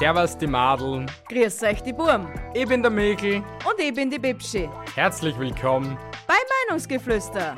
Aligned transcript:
Servus 0.00 0.38
die 0.38 0.46
Madeln. 0.46 1.10
Grüß 1.28 1.62
euch 1.62 1.82
die 1.82 1.92
Burm. 1.92 2.26
Ich 2.54 2.66
bin 2.66 2.80
der 2.80 2.90
Mikl. 2.90 3.44
Und 3.68 3.78
ich 3.78 3.92
bin 3.92 4.08
die 4.08 4.18
Bibschi. 4.18 4.66
Herzlich 4.94 5.38
willkommen. 5.38 5.98
Bei 6.26 6.36
Meinungsgeflüster. 6.64 7.54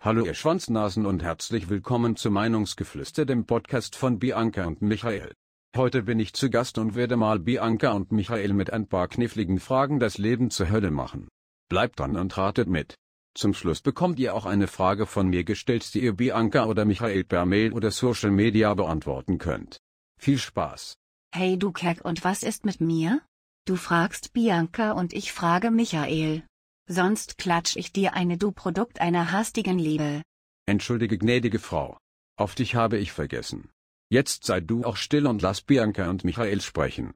Hallo 0.00 0.24
ihr 0.24 0.34
Schwanznasen 0.34 1.04
und 1.04 1.24
herzlich 1.24 1.68
willkommen 1.68 2.14
zu 2.14 2.30
Meinungsgeflüster, 2.30 3.26
dem 3.26 3.44
Podcast 3.46 3.96
von 3.96 4.20
Bianca 4.20 4.66
und 4.66 4.82
Michael. 4.82 5.32
Heute 5.76 6.04
bin 6.04 6.20
ich 6.20 6.32
zu 6.32 6.48
Gast 6.48 6.78
und 6.78 6.94
werde 6.94 7.16
mal 7.16 7.40
Bianca 7.40 7.90
und 7.90 8.12
Michael 8.12 8.52
mit 8.52 8.72
ein 8.72 8.86
paar 8.86 9.08
kniffligen 9.08 9.58
Fragen 9.58 9.98
das 9.98 10.16
Leben 10.16 10.50
zur 10.50 10.70
Hölle 10.70 10.92
machen. 10.92 11.26
Bleibt 11.68 11.98
dran 11.98 12.16
und 12.16 12.38
ratet 12.38 12.68
mit. 12.68 12.94
Zum 13.36 13.52
Schluss 13.52 13.82
bekommt 13.82 14.18
ihr 14.18 14.34
auch 14.34 14.46
eine 14.46 14.66
Frage 14.66 15.04
von 15.04 15.28
mir 15.28 15.44
gestellt, 15.44 15.92
die 15.92 16.02
ihr 16.02 16.14
Bianca 16.14 16.64
oder 16.64 16.86
Michael 16.86 17.22
per 17.22 17.44
Mail 17.44 17.74
oder 17.74 17.90
Social 17.90 18.30
Media 18.30 18.72
beantworten 18.72 19.36
könnt. 19.36 19.78
Viel 20.18 20.38
Spaß! 20.38 20.94
Hey 21.34 21.58
du 21.58 21.70
Keck 21.70 22.02
und 22.02 22.24
was 22.24 22.42
ist 22.42 22.64
mit 22.64 22.80
mir? 22.80 23.20
Du 23.66 23.76
fragst 23.76 24.32
Bianca 24.32 24.92
und 24.92 25.12
ich 25.12 25.32
frage 25.32 25.70
Michael. 25.70 26.44
Sonst 26.88 27.36
klatsch 27.36 27.76
ich 27.76 27.92
dir 27.92 28.14
eine 28.14 28.38
du 28.38 28.52
Produkt 28.52 29.02
einer 29.02 29.32
hastigen 29.32 29.78
Liebe. 29.78 30.22
Entschuldige 30.64 31.18
gnädige 31.18 31.58
Frau. 31.58 31.98
Auf 32.38 32.54
dich 32.54 32.74
habe 32.74 32.96
ich 32.96 33.12
vergessen. 33.12 33.68
Jetzt 34.08 34.44
sei 34.44 34.60
du 34.62 34.82
auch 34.84 34.96
still 34.96 35.26
und 35.26 35.42
lass 35.42 35.60
Bianca 35.60 36.08
und 36.08 36.24
Michael 36.24 36.62
sprechen. 36.62 37.12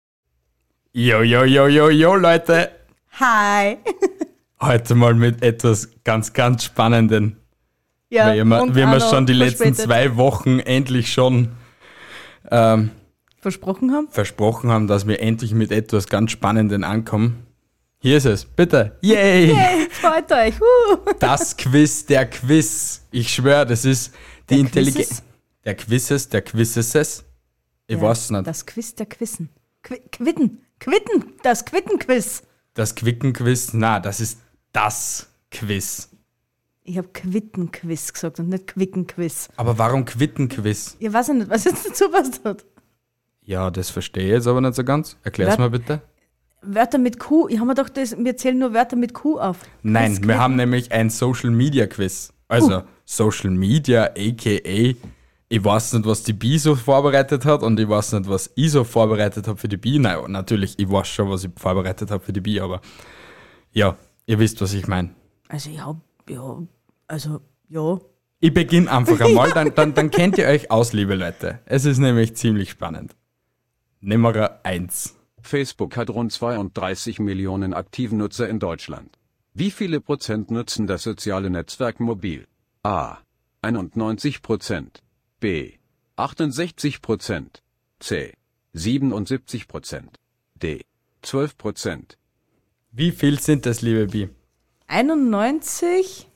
Jo, 0.93 1.23
jo, 1.23 1.45
jo, 1.45 1.67
jo, 1.67 1.89
jo, 1.89 2.15
Leute. 2.15 2.73
Hi. 3.13 3.79
Heute 4.63 4.95
mal 4.95 5.15
mit 5.15 5.43
etwas 5.43 5.89
ganz, 6.05 6.33
ganz 6.33 6.65
Spannenden. 6.65 7.37
Ja, 8.11 8.27
Weil 8.27 8.45
wir, 8.45 8.75
wir 8.75 8.89
haben 8.89 9.01
schon 9.01 9.25
die 9.27 9.33
letzten 9.33 9.75
verspätet 9.75 9.85
zwei 9.87 10.17
Wochen 10.17 10.59
endlich 10.59 11.13
schon 11.13 11.51
ähm, 12.51 12.91
versprochen 13.41 13.93
haben. 13.93 14.09
versprochen 14.11 14.71
haben, 14.71 14.87
dass 14.87 15.07
wir 15.07 15.21
endlich 15.21 15.55
mit 15.55 15.71
etwas 15.73 16.09
ganz 16.09 16.33
Spannenden 16.33 16.85
ankommen. 16.85 17.47
Hier 18.03 18.17
ist 18.17 18.25
es, 18.27 18.45
bitte. 18.45 18.97
Yay! 19.03 19.55
Freut 19.91 20.33
euch. 20.33 20.55
Uh. 20.61 20.97
Das 21.21 21.57
Quiz 21.57 22.07
der 22.07 22.27
Quiz. 22.29 23.03
Ich 23.11 23.33
schwöre, 23.33 23.65
das 23.67 23.85
ist 23.85 24.13
die 24.49 24.55
Der 24.55 24.59
Intelligenz. 24.59 25.09
Quizzes? 25.09 25.23
Der 25.65 25.75
Quizzes, 25.77 26.29
der 26.29 26.43
Quizzes. 26.43 27.25
Ich 27.87 27.97
Ja, 27.97 28.03
weiß 28.03 28.31
nicht. 28.31 28.47
Das 28.47 28.67
Quiz 28.67 28.95
der 28.95 29.07
Quissen. 29.07 29.51
Qu 29.83 29.97
Quitten. 30.11 30.63
Quitten. 30.81 31.35
Das 31.43 31.65
Quittenquiz. 31.65 32.43
Das 32.75 32.95
Quickenquiz, 32.95 33.73
na, 33.75 34.01
das 34.01 34.21
ist 34.21 34.39
das 34.73 35.29
Quiz. 35.51 36.09
Ich 36.83 36.97
habe 36.99 37.09
Quittenquiz 37.09 38.13
gesagt 38.13 38.41
und 38.41 38.49
nicht 38.49 38.67
Quickenquiz. 38.69 39.49
Aber 39.57 39.79
warum 39.79 40.05
Quittenquiz? 40.05 40.97
Ich 40.99 41.13
weiß 41.13 41.29
ja 41.29 41.35
nicht, 41.35 41.51
was 41.51 41.65
jetzt 41.65 41.87
dazu 41.87 42.09
passt 42.11 42.45
hat. 42.45 42.65
Ja, 43.43 43.71
das 43.71 43.91
verstehe 43.91 44.25
ich 44.25 44.31
jetzt 44.31 44.47
aber 44.47 44.61
nicht 44.61 44.75
so 44.75 44.85
ganz. 44.85 45.17
Erklär's 45.23 45.53
Wer- 45.53 45.59
mal 45.59 45.71
bitte. 45.71 46.03
Wörter 46.63 46.99
mit 46.99 47.19
Q. 47.19 47.49
Ich 47.49 47.57
habe 47.57 47.69
mir 47.69 47.75
gedacht, 47.75 47.97
das, 47.97 48.17
wir 48.19 48.37
zählen 48.37 48.59
nur 48.59 48.75
Wörter 48.75 48.97
mit 48.97 49.15
Q 49.15 49.39
auf. 49.39 49.59
Nein, 49.83 50.17
Quiz, 50.17 50.29
wir 50.29 50.39
haben 50.39 50.57
nämlich 50.57 50.93
ein 50.93 51.09
Social 51.11 51.51
Media 51.51 51.87
Quiz. 51.87 52.33
Also 52.49 52.83
Social 53.05 53.51
Media, 53.51 54.11
aka, 54.11 54.95
ich 55.53 55.65
weiß 55.65 55.95
nicht, 55.95 56.07
was 56.07 56.23
die 56.23 56.33
Bi 56.33 56.59
so 56.59 56.75
vorbereitet 56.77 57.45
hat 57.45 57.63
und 57.63 57.81
ich 57.81 57.89
weiß 57.89 58.13
nicht, 58.13 58.29
was 58.29 58.51
ich 58.57 58.71
so 58.73 58.85
vorbereitet 58.85 59.49
habe 59.49 59.59
für 59.59 59.69
die 59.69 59.77
Bi. 59.79 59.99
Nein, 59.99 60.19
natürlich, 60.29 60.79
ich 60.79 60.91
weiß 60.91 61.09
schon, 61.09 61.31
was 61.31 61.45
ich 61.45 61.51
vorbereitet 61.57 62.11
habe 62.11 62.23
für 62.23 62.33
die 62.33 62.41
Bi, 62.41 62.61
aber 62.61 62.81
ja, 63.73 63.97
ihr 64.31 64.39
wisst, 64.39 64.61
was 64.61 64.73
ich 64.73 64.87
meine. 64.87 65.11
Also 65.49 65.71
ich 65.71 65.81
habe, 65.81 66.01
ja, 66.29 66.63
also 67.09 67.41
ja. 67.69 67.99
Ich 68.39 68.55
beginne 68.55 68.91
einfach 68.91 69.21
einmal, 69.21 69.51
dann, 69.55 69.75
dann, 69.75 69.93
dann 69.93 70.11
kennt 70.11 70.39
ihr 70.39 70.47
euch 70.47 70.71
aus, 70.71 70.93
liebe 70.93 71.17
Leute. 71.17 71.59
Es 71.67 71.85
ist 71.85 71.99
nämlich 71.99 72.37
ziemlich 72.37 72.71
spannend. 72.71 73.17
Nummer 74.01 74.61
1. 74.63 75.17
Facebook 75.43 75.97
hat 75.97 76.11
rund 76.11 76.33
32 76.33 77.19
Millionen 77.19 77.75
aktive 77.75 78.15
Nutzer 78.15 78.49
in 78.49 78.61
Deutschland. 78.61 79.19
Wie 79.53 79.73
viele 79.73 80.01
Prozent 80.01 80.51
nutzen 80.51 80.87
das 80.87 81.03
soziale 81.03 81.51
Netzwerk 81.51 81.99
mobil? 81.99 82.47
A. 82.85 83.19
91 83.63 84.43
Prozent. 84.43 85.03
B. 85.41 85.73
68 86.17 87.03
Prozent. 87.03 87.63
C. 87.99 88.33
77 88.75 89.67
Prozent. 89.67 90.21
D. 90.55 90.83
12 91.23 91.59
Prozent. 91.59 92.17
Wie 92.93 93.13
viel 93.13 93.39
sind 93.41 93.67
das, 93.67 93.83
liebe 93.83 94.07
Bi? 94.07 94.29
91, 94.89 96.27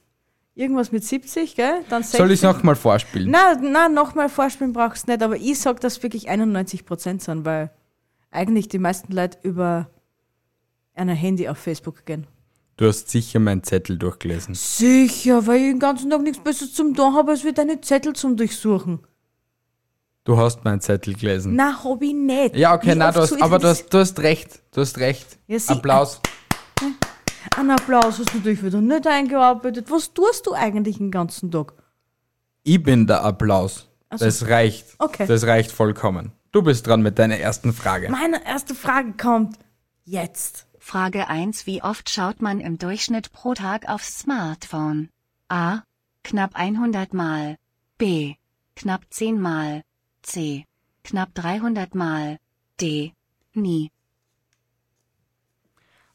irgendwas 0.55 0.93
mit 0.93 1.05
70, 1.05 1.57
gell? 1.57 1.85
Dann 1.89 2.03
60. 2.03 2.19
Soll 2.19 2.31
ich 2.31 2.41
es 2.41 2.43
nochmal 2.43 2.77
vorspielen? 2.77 3.31
Na, 3.31 3.57
na, 3.61 3.89
nochmal 3.89 4.29
vorspielen 4.29 4.73
brauchst 4.73 5.09
du 5.09 5.13
nicht, 5.13 5.23
aber 5.23 5.37
ich 5.37 5.59
sag, 5.59 5.81
dass 5.81 6.03
wirklich 6.03 6.31
91% 6.31 7.21
sind, 7.21 7.45
weil 7.45 7.71
eigentlich 8.31 8.69
die 8.69 8.79
meisten 8.79 9.13
Leute 9.13 9.39
über 9.43 9.91
ein 10.95 11.09
Handy 11.09 11.49
auf 11.49 11.59
Facebook 11.59 12.07
gehen. 12.07 12.27
Du 12.77 12.87
hast 12.87 13.09
sicher 13.09 13.39
meinen 13.39 13.63
Zettel 13.63 13.99
durchgelesen. 13.99 14.55
Sicher, 14.55 15.47
weil 15.47 15.57
ich 15.61 15.71
den 15.71 15.79
ganzen 15.79 16.11
Tag 16.11 16.23
nichts 16.23 16.43
Besseres 16.43 16.73
zum 16.75 16.95
tun 16.95 17.15
habe, 17.15 17.33
als 17.33 17.45
wie 17.45 17.53
deine 17.53 17.81
Zettel 17.81 18.15
zum 18.15 18.37
Durchsuchen. 18.37 19.01
Du 20.25 20.39
hast 20.39 20.65
meinen 20.65 20.81
Zettel 20.81 21.15
gelesen. 21.15 21.55
Na, 21.55 21.85
hab 21.85 22.03
ich 22.03 22.15
nicht. 22.15 22.57
Ja, 22.57 22.75
okay, 22.75 22.93
Wie 22.93 22.99
na, 22.99 23.13
du 23.13 23.21
hast, 23.21 23.41
aber 23.43 23.59
du 23.59 23.69
hast, 23.69 23.93
du 23.93 23.99
hast 23.99 24.19
recht. 24.21 24.61
Du 24.73 24.81
hast 24.81 24.99
recht. 24.99 25.39
Ja, 25.47 25.59
Applaus. 25.69 26.21
Einen 27.57 27.71
Applaus 27.71 28.19
hast 28.19 28.33
du 28.33 28.39
natürlich 28.39 28.63
wieder 28.63 28.81
nicht 28.81 29.07
eingearbeitet. 29.07 29.91
Was 29.91 30.13
tust 30.13 30.47
du 30.47 30.53
eigentlich 30.55 30.99
den 30.99 31.11
ganzen 31.11 31.51
Tag? 31.51 31.75
Ich 32.63 32.83
bin 32.83 33.07
der 33.07 33.23
Applaus. 33.23 33.89
so. 34.11 34.25
Das 34.25 34.49
reicht. 34.49 34.87
Okay. 34.99 35.27
Das 35.27 35.47
reicht 35.47 35.71
vollkommen. 35.71 36.33
Du 36.53 36.63
bist 36.63 36.87
dran 36.87 37.03
mit 37.03 37.19
deiner 37.19 37.37
ersten 37.39 37.73
Frage. 37.73 38.11
Meine 38.11 38.45
erste 38.45 38.75
Frage 38.75 39.13
kommt 39.13 39.59
jetzt. 40.05 40.67
Frage 40.79 41.29
1 41.29 41.67
Wie 41.67 41.83
oft 41.83 42.11
schaut 42.11 42.43
man 42.43 42.61
im 42.61 42.79
Durchschnitt 42.79 43.33
pro 43.33 43.55
Tag 43.55 43.89
aufs 43.89 44.19
Smartphone? 44.19 45.09
A. 45.49 45.83
Knapp 46.23 46.53
100 46.55 47.13
Mal. 47.15 47.57
B. 47.99 48.35
Knapp 48.77 49.03
10 49.11 49.41
Mal. 49.41 49.83
C. 50.23 50.65
Knapp 51.05 51.35
300 51.35 51.95
Mal. 51.95 52.39
D. 52.81 53.13
Nie. 53.53 53.91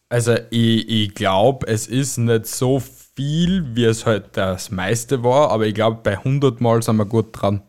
Also 0.09 0.35
ich, 0.49 0.89
ich 0.89 1.13
glaube, 1.13 1.67
es 1.67 1.85
ist 1.87 2.17
nicht 2.17 2.47
so 2.47 2.79
viel, 2.79 3.75
wie 3.75 3.85
es 3.85 4.05
halt 4.05 4.29
das 4.33 4.71
meiste 4.71 5.23
war, 5.23 5.51
aber 5.51 5.67
ich 5.67 5.75
glaube, 5.75 5.99
bei 6.03 6.17
100 6.17 6.59
Mal 6.61 6.81
sind 6.81 6.97
wir 6.97 7.05
gut 7.05 7.27
dran. 7.31 7.61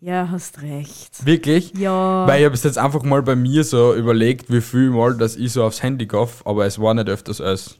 Ja, 0.00 0.30
hast 0.30 0.62
recht. 0.62 1.26
Wirklich? 1.26 1.74
Ja. 1.76 2.26
Weil 2.26 2.40
ich 2.40 2.44
habe 2.46 2.54
es 2.54 2.62
jetzt 2.62 2.78
einfach 2.78 3.02
mal 3.02 3.22
bei 3.22 3.36
mir 3.36 3.64
so 3.64 3.94
überlegt, 3.94 4.50
wie 4.50 4.62
viel 4.62 4.88
Mal, 4.88 5.14
dass 5.18 5.36
ich 5.36 5.52
so 5.52 5.62
aufs 5.62 5.82
Handy 5.82 6.06
gaff, 6.06 6.42
aber 6.46 6.64
es 6.64 6.78
war 6.80 6.94
nicht 6.94 7.10
öfters 7.10 7.42
als 7.42 7.76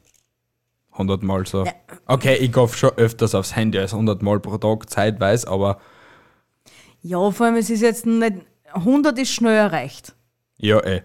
100 0.92 1.22
Mal 1.22 1.46
so. 1.46 1.64
Okay, 2.04 2.34
ich 2.36 2.52
gaff 2.52 2.76
schon 2.76 2.90
öfters 2.98 3.34
aufs 3.34 3.56
Handy 3.56 3.78
als 3.78 3.94
100 3.94 4.20
Mal 4.20 4.38
pro 4.40 4.58
Tag, 4.58 4.90
zeitweise, 4.90 5.48
aber 5.48 5.80
Ja, 7.00 7.30
vor 7.30 7.46
allem, 7.46 7.56
es 7.56 7.70
ist 7.70 7.80
jetzt 7.80 8.04
nicht. 8.04 8.34
100 8.74 9.19
ist 9.19 9.30
schnell 9.32 9.56
erreicht. 9.56 10.14
ja, 10.58 10.84
eh. 10.84 11.02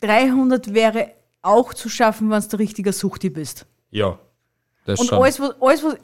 300 0.00 0.74
wäre 0.74 1.10
auch 1.42 1.74
zu 1.74 1.88
schaffen, 1.88 2.30
wenn 2.30 2.42
du 2.42 2.48
der 2.48 2.58
richtige 2.58 2.92
Suchti 2.92 3.30
bist. 3.30 3.66
Ja. 3.90 4.18
Das 4.84 5.00
Und 5.00 5.06
schon. 5.06 5.22
alles, 5.22 5.40
was, 5.40 5.60
alles, 5.60 5.84
was. 5.84 5.96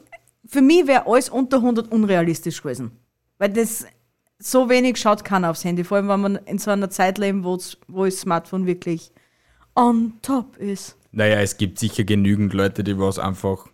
Für 0.47 0.61
mich 0.61 0.85
wäre 0.87 1.07
alles 1.07 1.29
unter 1.29 1.57
100 1.57 1.91
unrealistisch 1.91 2.61
gewesen. 2.61 2.91
Weil 3.37 3.49
das. 3.49 3.85
So 4.37 4.67
wenig 4.67 4.97
schaut 4.97 5.23
keiner 5.23 5.49
aufs 5.49 5.63
Handy. 5.63 5.85
Vor 5.85 5.95
allem, 5.97 6.09
wenn 6.09 6.19
man 6.19 6.35
in 6.35 6.57
so 6.57 6.69
einer 6.69 6.89
Zeit 6.89 7.17
leben, 7.17 7.45
wo 7.45 7.55
das 7.55 8.19
Smartphone 8.19 8.65
wirklich 8.65 9.11
on 9.75 10.13
top 10.21 10.57
ist. 10.57 10.97
Naja, 11.11 11.39
es 11.39 11.55
gibt 11.55 11.79
sicher 11.79 12.03
genügend 12.03 12.53
Leute, 12.53 12.83
die 12.83 12.99
was 12.99 13.17
einfach 13.17 13.67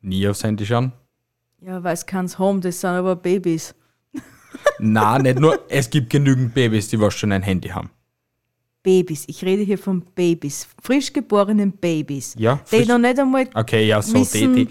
nie 0.00 0.28
aufs 0.28 0.44
Handy 0.44 0.64
schauen. 0.64 0.92
Ja, 1.60 1.82
weiß 1.82 2.06
keins 2.06 2.38
Home, 2.38 2.60
das 2.60 2.80
sind 2.80 2.90
aber 2.90 3.16
Babys. 3.16 3.74
Na, 4.78 5.18
nicht 5.18 5.38
nur, 5.40 5.58
es 5.68 5.90
gibt 5.90 6.10
genügend 6.10 6.54
Babys, 6.54 6.88
die 6.88 7.00
was 7.00 7.14
schon 7.14 7.32
ein 7.32 7.42
Handy 7.42 7.68
haben. 7.68 7.90
Babys. 8.82 9.24
Ich 9.28 9.44
rede 9.44 9.62
hier 9.62 9.78
von 9.78 10.02
Babys. 10.14 10.68
Frisch 10.82 11.12
geborenen 11.12 11.72
Babys. 11.72 12.34
Ja, 12.38 12.56
Die 12.70 12.76
frisch- 12.76 12.88
noch 12.88 12.98
nicht 12.98 13.18
einmal. 13.18 13.48
Okay, 13.54 13.86
ja, 13.86 14.00
so, 14.00 14.14
die, 14.14 14.20
Wissen- 14.20 14.54
die. 14.54 14.62
Äh, 14.62 14.68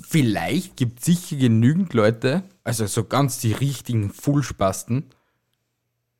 Vielleicht 0.00 0.76
gibt 0.76 0.98
es 0.98 1.04
sicher 1.04 1.36
genügend 1.36 1.94
Leute, 1.94 2.42
also 2.64 2.86
so 2.86 3.04
ganz 3.04 3.38
die 3.38 3.52
richtigen 3.52 4.10
Fullspasten, 4.10 5.04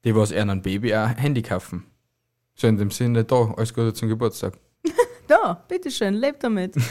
die 0.04 0.14
was 0.14 0.30
eher 0.30 0.48
ein 0.48 0.62
Baby 0.62 0.94
ein 0.94 1.16
Handy 1.16 1.42
kaufen. 1.42 1.86
So 2.54 2.68
in 2.68 2.76
dem 2.76 2.90
Sinne, 2.92 3.24
da, 3.24 3.52
alles 3.56 3.74
Gute 3.74 3.92
zum 3.94 4.08
Geburtstag. 4.08 4.54
Da, 5.26 5.54
bitteschön, 5.68 6.14
lebt 6.14 6.42
damit. 6.44 6.74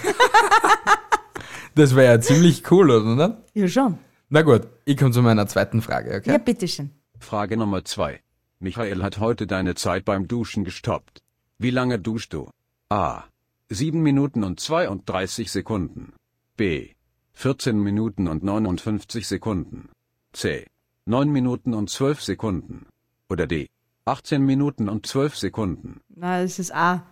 Das 1.76 1.96
wäre 1.96 2.14
ja 2.14 2.22
ziemlich 2.22 2.70
cool, 2.72 2.90
oder 2.92 3.42
ja, 3.54 3.68
schon. 3.68 3.98
Na 4.30 4.42
gut, 4.42 4.68
ich 4.86 4.98
komme 4.98 5.12
zu 5.12 5.22
meiner 5.22 5.48
zweiten 5.48 5.82
Frage, 5.82 6.16
okay? 6.18 6.32
Ja, 6.32 6.38
bitteschön. 6.38 6.90
Frage 7.20 7.56
Nummer 7.58 7.84
2. 7.86 8.20
Michael 8.62 9.02
hat 9.04 9.20
heute 9.20 9.48
deine 9.48 9.74
Zeit 9.76 10.04
beim 10.04 10.28
Duschen 10.28 10.66
gestoppt. 10.66 11.22
Wie 11.60 11.70
lange 11.70 11.98
duschst 11.98 12.34
du? 12.34 12.50
A. 12.90 13.24
7 13.70 14.02
Minuten 14.02 14.44
und 14.44 14.60
32 14.60 15.50
Sekunden. 15.50 16.14
B. 16.58 16.90
14 17.34 17.80
Minuten 17.80 18.28
und 18.28 18.44
59 18.44 19.26
Sekunden. 19.28 19.88
C. 20.34 20.68
9 21.06 21.30
Minuten 21.32 21.74
und 21.74 21.90
12 21.90 22.22
Sekunden. 22.22 22.86
Oder 23.30 23.48
D. 23.48 23.70
18 24.04 24.46
Minuten 24.46 24.90
und 24.90 25.06
12 25.06 25.38
Sekunden. 25.38 26.02
Na, 26.10 26.42
das 26.42 26.60
ist 26.60 26.74
A. 26.74 27.06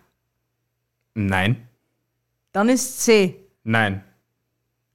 Nein. 1.14 1.66
Dann 2.52 2.68
ist 2.68 3.00
C. 3.00 3.36
Nein. 3.64 4.04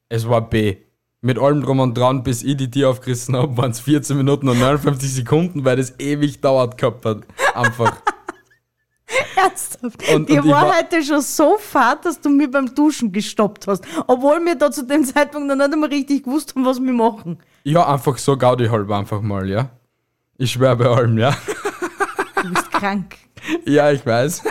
Es 0.07 0.27
war 0.29 0.47
B. 0.47 0.77
Mit 1.25 1.39
allem 1.39 1.63
drum 1.63 1.79
und 1.79 1.97
dran, 1.97 2.21
bis 2.21 2.43
ich 2.43 2.57
die 2.57 2.69
Tür 2.69 2.89
aufgerissen 2.89 3.35
habe, 3.37 3.55
waren 3.57 3.71
es 3.71 3.79
14 3.79 4.17
Minuten 4.17 4.49
und 4.49 4.59
59 4.59 5.09
Sekunden, 5.13 5.63
weil 5.63 5.77
das 5.77 5.97
ewig 5.99 6.41
dauert 6.41 6.77
gehabt 6.77 7.05
hat. 7.05 7.19
Einfach. 7.55 7.95
Ernsthaft. 9.35 10.03
Und- 10.13 10.27
die 10.29 10.39
und 10.39 10.49
war 10.49 10.67
war- 10.67 10.77
heute 10.77 11.01
schon 11.03 11.21
so 11.21 11.57
fad, 11.57 12.03
dass 12.05 12.19
du 12.19 12.29
mir 12.29 12.49
beim 12.51 12.73
Duschen 12.75 13.11
gestoppt 13.11 13.67
hast. 13.67 13.85
Obwohl 14.07 14.43
wir 14.45 14.55
da 14.55 14.69
zu 14.71 14.85
dem 14.85 15.03
Zeitpunkt 15.05 15.47
noch 15.47 15.55
nicht 15.55 15.71
einmal 15.73 15.89
richtig 15.89 16.23
gewusst 16.25 16.53
haben, 16.55 16.65
was 16.65 16.81
wir 16.81 16.91
machen. 16.93 17.39
Ja, 17.63 17.87
einfach 17.87 18.17
so 18.17 18.35
Gaudi 18.37 18.67
halb 18.67 18.91
einfach 18.91 19.21
mal, 19.21 19.47
ja. 19.49 19.69
Ich 20.37 20.51
schwör 20.51 20.75
bei 20.75 20.85
allem, 20.87 21.17
ja. 21.17 21.35
Du 22.41 22.49
bist 22.53 22.69
krank. 22.71 23.15
Ja, 23.65 23.91
ich 23.91 24.05
weiß. 24.05 24.41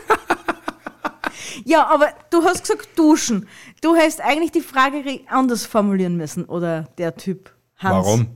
Ja, 1.65 1.87
aber 1.87 2.09
du 2.31 2.43
hast 2.45 2.63
gesagt 2.63 2.99
duschen. 2.99 3.49
Du 3.81 3.95
hättest 3.95 4.21
eigentlich 4.21 4.53
die 4.53 4.61
Frage 4.61 5.03
anders 5.29 5.67
formulieren 5.67 6.17
müssen. 6.17 6.45
Oder 6.45 6.89
der 6.99 7.17
Typ 7.17 7.55
Hans. 7.77 8.07
Warum? 8.07 8.27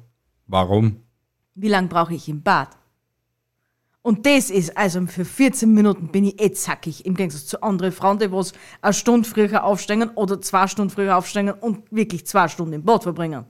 Warum? 0.46 1.02
Wie 1.54 1.68
lange 1.68 1.88
brauche 1.88 2.14
ich 2.14 2.28
im 2.28 2.42
Bad? 2.42 2.76
Und 4.02 4.24
das 4.24 4.50
ist, 4.50 4.76
also 4.76 5.04
für 5.06 5.24
14 5.24 5.74
Minuten 5.74 6.12
bin 6.12 6.24
ich 6.26 6.40
eh 6.40 6.52
zackig, 6.52 7.04
im 7.06 7.16
Gegensatz 7.16 7.46
zu 7.46 7.60
anderen 7.60 7.90
Frauen, 7.90 8.20
die 8.20 8.30
was 8.30 8.52
eine 8.80 8.92
Stunde 8.92 9.28
früher 9.28 9.64
aufstehen 9.64 10.10
oder 10.14 10.40
zwei 10.40 10.68
Stunden 10.68 10.90
früher 10.90 11.16
aufstehen 11.16 11.50
und 11.50 11.90
wirklich 11.90 12.24
zwei 12.24 12.46
Stunden 12.46 12.74
im 12.74 12.84
Bad 12.84 13.02
verbringen. 13.02 13.46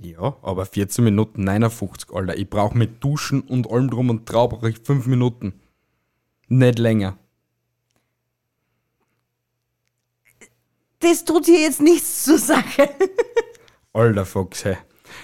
Ja, 0.00 0.36
aber 0.40 0.64
14 0.64 1.04
Minuten 1.04 1.44
59, 1.44 2.14
Alter. 2.14 2.38
Ich 2.38 2.48
brauche 2.48 2.78
mit 2.78 3.04
Duschen 3.04 3.42
und 3.42 3.70
allem 3.70 3.90
drum 3.90 4.08
und 4.08 4.24
drauf 4.24 4.48
brauche 4.50 4.70
ich 4.70 4.78
5 4.78 5.06
Minuten. 5.06 5.60
Nicht 6.48 6.78
länger. 6.78 7.18
Das 11.02 11.24
tut 11.24 11.46
hier 11.46 11.60
jetzt 11.60 11.80
nichts 11.80 12.24
zur 12.24 12.38
Sache. 12.38 12.88
Alter 13.92 14.24
Fuchs, 14.24 14.64
hey. 14.64 14.78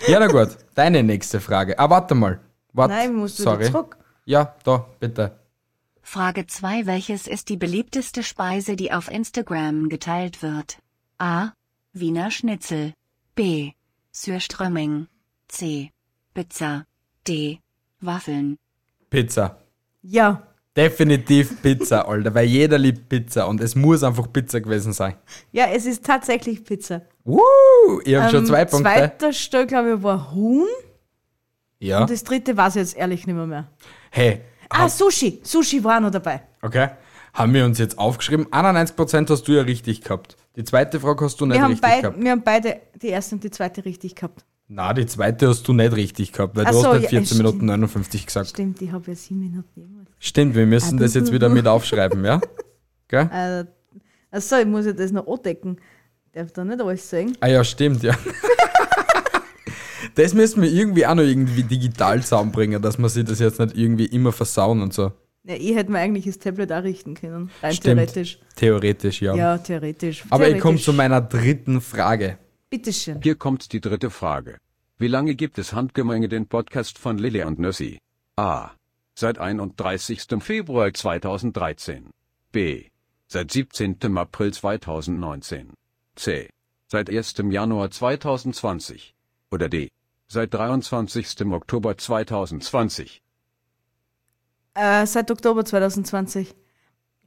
Ja, 0.07 0.21
na 0.21 0.27
gut. 0.27 0.57
Deine 0.75 1.03
nächste 1.03 1.41
Frage. 1.41 1.79
Ah, 1.79 1.89
warte 1.89 2.15
mal. 2.15 2.41
Warte. 2.73 2.95
Nein, 2.95 3.15
musst 3.15 3.39
du 3.39 3.45
Sorry. 3.45 3.65
zurück. 3.71 3.97
Ja, 4.25 4.57
da, 4.65 4.87
bitte. 5.01 5.39
Frage 6.03 6.47
2. 6.47 6.87
Welches 6.87 7.27
ist 7.27 7.49
die 7.49 7.57
beliebteste 7.57 8.23
Speise, 8.23 8.77
die 8.77 8.93
auf 8.93 9.11
Instagram 9.11 9.89
geteilt 9.89 10.43
wird? 10.43 10.79
A. 11.19 11.53
Wiener 11.93 12.31
Schnitzel. 12.31 12.93
B. 13.35 13.73
Sürströmming. 14.13 15.07
C. 15.49 15.93
Pizza. 16.35 16.85
D. 17.27 17.61
Waffeln. 18.01 18.57
Pizza. 19.11 19.59
Ja, 20.03 20.48
Definitiv 20.79 21.61
Pizza, 21.61 22.07
Alter, 22.09 22.33
weil 22.35 22.47
jeder 22.47 22.79
liebt 22.79 23.09
Pizza 23.09 23.49
und 23.49 23.61
es 23.61 23.75
muss 23.75 24.03
einfach 24.05 24.33
Pizza 24.33 24.61
gewesen 24.61 24.93
sein. 24.93 25.15
ja, 25.53 25.67
es 25.67 25.87
ist 25.87 26.05
tatsächlich 26.05 26.65
Pizza. 26.65 27.03
Woo! 27.25 27.41
Ich 28.05 28.15
habe 28.15 28.31
schon 28.31 28.41
Ähm, 28.41 28.47
zwei 28.47 28.65
Punkte. 28.65 28.85
Zweiter 28.89 29.33
Stück, 29.33 29.69
glaube 29.69 29.95
ich, 29.97 30.03
war 30.03 30.33
Huhn. 30.33 30.69
Ja. 31.81 32.01
Und 32.03 32.11
das 32.11 32.23
dritte 32.25 32.57
weiß 32.57 32.77
ich 32.77 32.81
jetzt 32.81 32.97
ehrlich 32.97 33.27
nicht 33.27 33.35
mehr. 33.37 33.47
mehr. 33.47 33.69
Hey, 34.11 34.41
Ah, 34.71 34.89
Sushi. 34.89 35.41
Sushi 35.43 35.83
war 35.83 35.99
noch 36.01 36.11
dabei. 36.11 36.43
okay. 36.63 36.89
Haben 37.35 37.55
wir 37.55 37.65
uns 37.65 37.79
jetzt 37.79 37.99
aufgeschrieben? 37.99 38.47
91% 38.47 39.31
hast 39.31 39.47
du 39.49 39.53
ja 39.53 39.63
richtig 39.63 40.03
gehabt. 40.03 40.37
Die 40.57 40.65
zweite 40.65 40.99
Frage 40.99 41.25
hast 41.25 41.41
du 41.41 41.47
nicht 41.47 41.57
Wir 41.57 41.63
haben, 41.63 41.71
richtig 41.73 41.89
beid, 41.91 42.03
gehabt. 42.03 42.23
wir 42.23 42.31
haben 42.31 42.43
beide 42.43 42.81
die 43.01 43.09
erste 43.09 43.35
und 43.37 43.45
die 43.45 43.51
zweite 43.51 43.85
richtig 43.85 44.15
gehabt. 44.17 44.45
Na, 44.67 44.93
die 44.93 45.07
zweite 45.07 45.49
hast 45.49 45.67
du 45.69 45.73
nicht 45.73 45.95
richtig 45.95 46.33
gehabt, 46.33 46.57
weil 46.57 46.67
Ach 46.67 46.71
du 46.73 46.81
so, 46.81 46.87
hast 46.89 46.95
nicht 47.01 47.03
ja, 47.05 47.09
14 47.11 47.27
stimmt. 47.27 47.39
Minuten 47.43 47.67
59 47.67 48.27
gesagt. 48.27 48.49
Stimmt, 48.49 48.83
ich 48.83 48.91
habe 48.93 49.05
ja 49.11 49.15
sieben 49.17 49.41
Minuten 49.41 49.81
irgendwas. 49.81 49.98
Stimmt, 50.19 50.55
wir 50.55 50.67
müssen 50.67 50.99
Ah, 50.99 51.03
das 51.03 51.15
jetzt 51.15 51.33
wieder 51.33 51.49
mit 51.49 51.67
aufschreiben, 51.67 52.25
ja? 52.25 52.41
Gell? 53.09 53.29
Äh, 53.33 53.65
achso, 54.31 54.57
ich 54.59 54.67
muss 54.67 54.87
ja 54.87 54.93
das 54.93 55.13
noch 55.13 55.27
andecken. 55.27 55.77
Darf 56.33 56.53
da 56.53 56.65
nicht 56.65 56.81
alles 56.81 57.09
sagen? 57.09 57.37
Ah 57.41 57.47
ja, 57.49 57.65
stimmt, 57.65 58.03
ja. 58.03 58.15
das 60.15 60.35
müssen 60.35 60.63
wir 60.63 60.71
irgendwie 60.71 61.07
auch 61.07 61.15
noch 61.15 61.23
irgendwie 61.23 61.63
digital 61.63 62.21
zusammenbringen, 62.23 62.83
dass 62.83 62.99
wir 62.99 63.09
sich 63.09 63.25
das 63.25 63.39
jetzt 63.39 63.59
nicht 63.61 63.77
irgendwie 63.77 64.07
immer 64.07 64.33
versauen 64.33 64.83
und 64.83 64.93
so. 64.93 65.13
Ja, 65.45 65.55
ich 65.55 65.75
hätte 65.75 65.91
mir 65.91 65.99
eigentlich 65.99 66.27
das 66.27 66.39
Tablet 66.39 66.71
auch 66.73 66.83
richten 66.83 67.15
können. 67.15 67.51
Rein 67.63 67.73
Stimmt. 67.73 67.97
theoretisch. 67.97 68.39
Theoretisch, 68.57 69.23
ja. 69.23 69.35
Ja, 69.35 69.59
theoretisch. 69.59 70.25
Aber 70.31 70.49
ich 70.49 70.61
komme 70.61 70.79
zu 70.79 70.93
meiner 70.93 71.21
dritten 71.23 71.81
Frage. 71.81 72.39
Bitteschön. 72.69 73.21
Hier 73.23 73.35
kommt 73.35 73.73
die 73.73 73.81
dritte 73.81 74.11
Frage. 74.11 74.59
Wie 74.99 75.09
lange 75.09 75.35
gibt 75.37 75.59
es 75.59 75.73
Handgemenge 75.73 76.29
den 76.29 76.49
Podcast 76.49 76.99
von 76.99 77.17
Lilly 77.17 77.45
und 77.45 77.59
Nössi? 77.59 77.99
A. 78.37 78.73
Seit 79.21 79.37
31. 79.41 80.29
Februar 80.39 80.95
2013. 80.95 82.11
B. 82.53 82.89
Seit 83.27 83.51
17. 83.51 84.17
April 84.17 84.53
2019. 84.53 85.75
C. 86.15 86.49
Seit 86.87 87.11
1. 87.11 87.35
Januar 87.51 87.91
2020. 87.91 89.17
Oder 89.51 89.69
D. 89.69 89.91
Seit 90.29 90.55
23. 90.55 91.47
Oktober 91.51 91.99
2020. 91.99 93.21
Äh, 94.75 95.05
seit 95.05 95.33
Oktober 95.33 95.65
2020. 95.65 96.55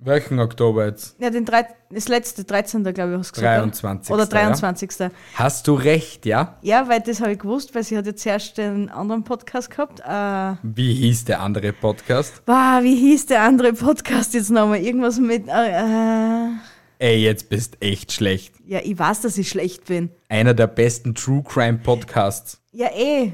Welchen 0.03 0.39
Oktober 0.39 0.87
jetzt? 0.87 1.15
Ja, 1.19 1.29
den 1.29 1.45
drei, 1.45 1.67
das 1.91 2.07
letzte, 2.07 2.43
13. 2.43 2.83
glaube 2.85 3.11
ich, 3.13 3.19
hast 3.19 3.29
du 3.37 3.41
gesagt. 3.41 3.61
23. 3.61 4.11
Oder 4.11 4.23
ja? 4.23 4.29
23. 4.29 4.89
Hast 5.35 5.67
du 5.67 5.75
recht, 5.75 6.25
ja? 6.25 6.57
Ja, 6.63 6.89
weil 6.89 7.01
das 7.01 7.21
habe 7.21 7.33
ich 7.33 7.39
gewusst, 7.39 7.75
weil 7.75 7.83
sie 7.83 7.95
hat 7.95 8.07
jetzt 8.07 8.25
erst 8.25 8.57
den 8.57 8.89
anderen 8.89 9.23
Podcast 9.23 9.69
gehabt. 9.69 9.99
Äh, 9.99 10.57
Wie 10.63 10.91
hieß 10.95 11.25
der 11.25 11.41
andere 11.41 11.71
Podcast? 11.71 12.41
wow, 12.47 12.81
wie 12.81 12.95
hieß 12.95 13.27
der 13.27 13.43
andere 13.43 13.73
Podcast 13.73 14.33
jetzt 14.33 14.49
nochmal? 14.49 14.79
Irgendwas 14.79 15.19
mit. 15.19 15.47
Äh, 15.47 15.69
äh, 15.69 16.49
Ey, 16.97 17.23
jetzt 17.23 17.49
bist 17.49 17.77
echt 17.79 18.11
schlecht. 18.11 18.55
ja, 18.65 18.79
ich 18.83 18.97
weiß, 18.97 19.21
dass 19.21 19.37
ich 19.37 19.49
schlecht 19.49 19.85
bin. 19.85 20.09
Einer 20.29 20.55
der 20.55 20.65
besten 20.67 21.13
True 21.13 21.43
Crime 21.43 21.77
Podcasts. 21.77 22.59
Ja, 22.71 22.87
eh. 22.95 23.33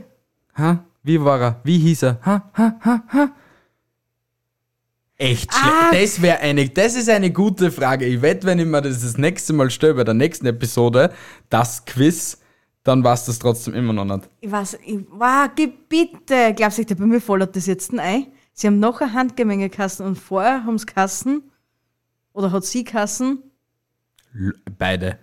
Ha? 0.58 0.84
Wie 1.02 1.24
war 1.24 1.40
er? 1.40 1.62
Wie 1.64 1.78
hieß 1.78 2.04
er? 2.04 2.20
Ha? 2.26 2.50
Ha? 2.58 2.76
Ha? 2.84 3.04
Ha? 3.14 3.30
Echt 5.18 5.52
schlecht. 5.52 5.76
Ah. 5.76 5.92
Das 5.92 6.22
wäre 6.22 6.40
eine, 6.40 6.70
das 6.70 6.96
ist 6.96 7.10
eine 7.10 7.32
gute 7.32 7.72
Frage. 7.72 8.06
Ich 8.06 8.22
wette, 8.22 8.46
wenn 8.46 8.60
ich 8.60 8.66
mir 8.68 8.82
das 8.82 9.02
das 9.02 9.18
nächste 9.18 9.54
Mal 9.54 9.72
stelle, 9.72 9.96
bei 9.96 10.04
der 10.04 10.14
nächsten 10.14 10.46
Episode, 10.46 11.12
das 11.50 11.86
Quiz, 11.86 12.38
dann 12.84 13.04
war 13.04 13.16
das 13.16 13.40
trotzdem 13.40 13.74
immer 13.74 13.94
noch 13.94 14.06
nicht. 14.06 14.30
Ich 14.42 14.52
weiß, 14.52 14.78
ich, 14.86 15.00
wow, 15.10 15.50
bitte. 15.90 16.54
Glaubst 16.56 16.78
du, 16.78 16.96
bei 16.96 17.06
mir 17.06 17.20
fällt 17.20 17.56
das 17.56 17.66
jetzt 17.66 17.92
ein? 17.98 18.28
Sie 18.54 18.68
haben 18.68 18.80
noch 18.80 19.02
eine 19.02 19.14
Handgemenge 19.14 19.70
Kassen 19.70 20.06
und 20.06 20.18
vorher 20.18 20.64
haben 20.64 20.78
sie 20.78 20.86
Kassen. 20.86 21.52
Oder 22.34 22.52
hat 22.52 22.66
sie 22.66 22.84
Kassen? 22.84 23.42
L 24.36 24.54
beide. 24.78 25.18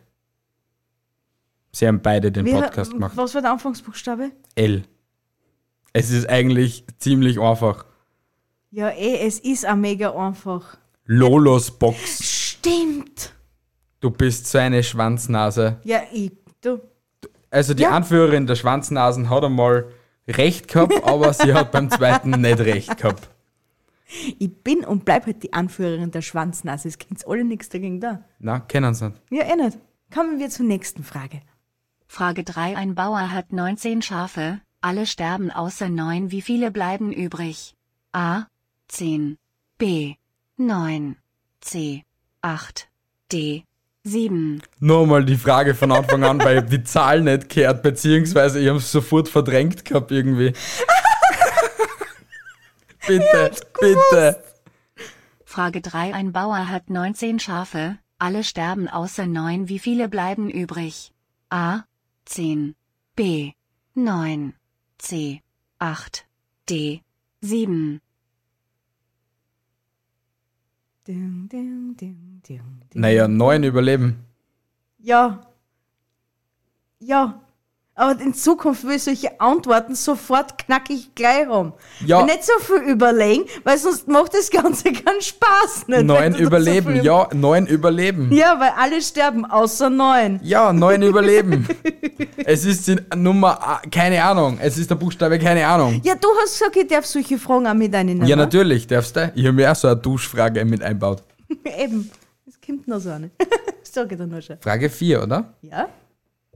Sie 1.72 1.86
haben 1.86 2.00
beide 2.02 2.30
den 2.32 2.46
Wie- 2.46 2.52
Podcast 2.52 2.92
gemacht. 2.92 3.16
Was 3.16 3.34
war 3.34 3.42
der 3.42 3.52
Anfangsbuchstabe? 3.52 4.32
L. 4.56 4.84
Es 5.92 6.10
ist 6.10 6.28
eigentlich 6.28 6.84
ziemlich 6.98 7.40
einfach. 7.40 7.86
Ja, 8.74 8.88
eh, 8.90 9.24
es 9.24 9.38
ist 9.38 9.64
auch 9.68 9.76
mega 9.76 10.10
einfach. 10.10 10.76
Lolos 11.04 11.70
Box. 11.70 12.24
Stimmt. 12.24 13.32
Du 14.00 14.10
bist 14.10 14.48
so 14.48 14.58
eine 14.58 14.82
Schwanznase. 14.82 15.78
Ja, 15.84 16.02
ich, 16.12 16.32
du. 16.60 16.80
Also 17.52 17.74
die 17.74 17.84
Ja. 17.84 17.90
Anführerin 17.90 18.48
der 18.48 18.56
Schwanznasen 18.56 19.30
hat 19.30 19.44
einmal 19.44 19.92
recht 20.26 20.66
gehabt, 20.66 20.92
aber 21.04 21.32
sie 21.32 21.54
hat 21.54 21.70
beim 21.70 21.88
zweiten 21.88 22.30
nicht 22.32 22.58
recht 22.58 22.96
gehabt. 22.96 23.28
Ich 24.40 24.52
bin 24.52 24.84
und 24.84 25.04
bleib 25.04 25.26
halt 25.26 25.44
die 25.44 25.52
Anführerin 25.52 26.10
der 26.10 26.22
Schwanznase. 26.22 26.88
Es 26.88 26.98
kennt 26.98 27.24
alle 27.28 27.44
nichts 27.44 27.68
dagegen 27.68 28.00
da. 28.00 28.24
Na, 28.40 28.58
kennen 28.58 28.92
sie 28.92 29.10
nicht. 29.10 29.22
Ja, 29.30 29.44
eh 29.44 29.54
nicht. 29.54 29.78
Kommen 30.12 30.40
wir 30.40 30.50
zur 30.50 30.66
nächsten 30.66 31.04
Frage. 31.04 31.42
Frage 32.08 32.42
3. 32.42 32.76
Ein 32.76 32.96
Bauer 32.96 33.30
hat 33.30 33.52
19 33.52 34.02
Schafe, 34.02 34.60
alle 34.80 35.06
sterben 35.06 35.52
außer 35.52 35.88
9. 35.88 36.32
Wie 36.32 36.42
viele 36.42 36.72
bleiben 36.72 37.12
übrig? 37.12 37.74
A. 38.12 38.46
10. 38.88 39.38
B. 39.78 40.14
9. 40.56 41.16
C. 41.60 42.04
8. 42.42 42.88
D. 43.32 43.64
7. 44.04 44.62
Nur 44.80 45.06
mal 45.06 45.24
die 45.24 45.36
Frage 45.36 45.74
von 45.74 45.90
Anfang 45.90 46.24
an, 46.24 46.38
weil 46.38 46.58
ich 46.58 46.70
die 46.70 46.84
Zahl 46.84 47.22
nicht 47.22 47.48
gehört, 47.48 47.82
beziehungsweise 47.82 48.60
ich 48.60 48.68
habe 48.68 48.78
es 48.78 48.92
sofort 48.92 49.28
verdrängt 49.28 49.84
gehabt 49.84 50.10
irgendwie. 50.10 50.52
bitte, 53.06 53.50
bitte. 53.80 54.44
Frage 55.44 55.80
3. 55.80 56.12
Ein 56.12 56.32
Bauer 56.32 56.68
hat 56.68 56.90
19 56.90 57.40
Schafe, 57.40 57.98
alle 58.18 58.44
sterben 58.44 58.88
außer 58.88 59.26
9. 59.26 59.68
Wie 59.68 59.78
viele 59.78 60.08
bleiben 60.08 60.50
übrig? 60.50 61.12
A. 61.48 61.84
10. 62.26 62.74
B. 63.16 63.52
9. 63.94 64.54
C. 64.98 65.40
8. 65.78 66.26
D. 66.68 67.00
7. 67.40 68.00
Ding, 71.06 71.48
ding, 71.50 71.94
ding, 71.96 72.40
ding, 72.48 72.80
ding. 72.90 73.00
Naja, 73.02 73.28
neun 73.28 73.62
überleben. 73.62 74.24
Ja. 74.98 75.40
Ja. 76.98 77.42
Aber 77.96 78.20
in 78.20 78.34
Zukunft 78.34 78.82
will 78.84 78.96
ich 78.96 79.04
solche 79.04 79.40
Antworten 79.40 79.94
sofort 79.94 80.58
knackig 80.58 81.14
gleich 81.14 81.46
haben. 81.46 81.72
Ja. 82.04 82.24
Nicht 82.24 82.42
so 82.44 82.52
viel 82.58 82.90
überlegen, 82.90 83.44
weil 83.62 83.78
sonst 83.78 84.08
macht 84.08 84.34
das 84.34 84.50
Ganze 84.50 84.84
keinen 84.92 85.20
Spaß. 85.20 85.86
Nicht, 85.86 86.02
Neun 86.02 86.32
so 86.32 86.38
Überleben, 86.40 86.94
viel- 86.94 87.04
ja, 87.04 87.28
neun 87.32 87.68
Überleben. 87.68 88.32
Ja, 88.32 88.58
weil 88.58 88.72
alle 88.76 89.00
sterben, 89.00 89.44
außer 89.44 89.90
neun. 89.90 90.40
Ja, 90.42 90.72
neun 90.72 91.02
Überleben. 91.10 91.68
es 92.44 92.64
ist 92.64 92.88
die 92.88 92.96
Nummer, 93.14 93.62
A- 93.62 93.82
keine 93.88 94.24
Ahnung. 94.24 94.58
Es 94.60 94.76
ist 94.76 94.90
der 94.90 94.96
Buchstabe, 94.96 95.38
keine 95.38 95.64
Ahnung. 95.64 96.00
Ja, 96.02 96.16
du 96.16 96.26
hast 96.42 96.58
gesagt, 96.58 96.74
ich 96.76 96.88
darf 96.88 97.06
solche 97.06 97.38
Fragen 97.38 97.68
auch 97.68 97.74
mit 97.74 97.94
einnehmen. 97.94 98.26
Ja, 98.26 98.34
natürlich, 98.34 98.88
darfst 98.88 99.14
du. 99.14 99.30
Ich 99.36 99.44
habe 99.46 99.52
mir 99.54 99.70
auch 99.70 99.76
so 99.76 99.86
eine 99.86 99.96
Duschfrage 99.98 100.64
mit 100.64 100.82
einbaut. 100.82 101.22
Eben. 101.78 102.10
Das 102.44 102.56
kommt 102.64 102.88
noch 102.88 102.98
so 102.98 103.10
eine. 103.10 103.30
Sag 103.84 104.10
ich 104.10 104.18
dir 104.18 104.26
nur 104.26 104.42
schon. 104.42 104.56
Frage 104.60 104.90
4, 104.90 105.22
oder? 105.22 105.54
Ja? 105.62 105.86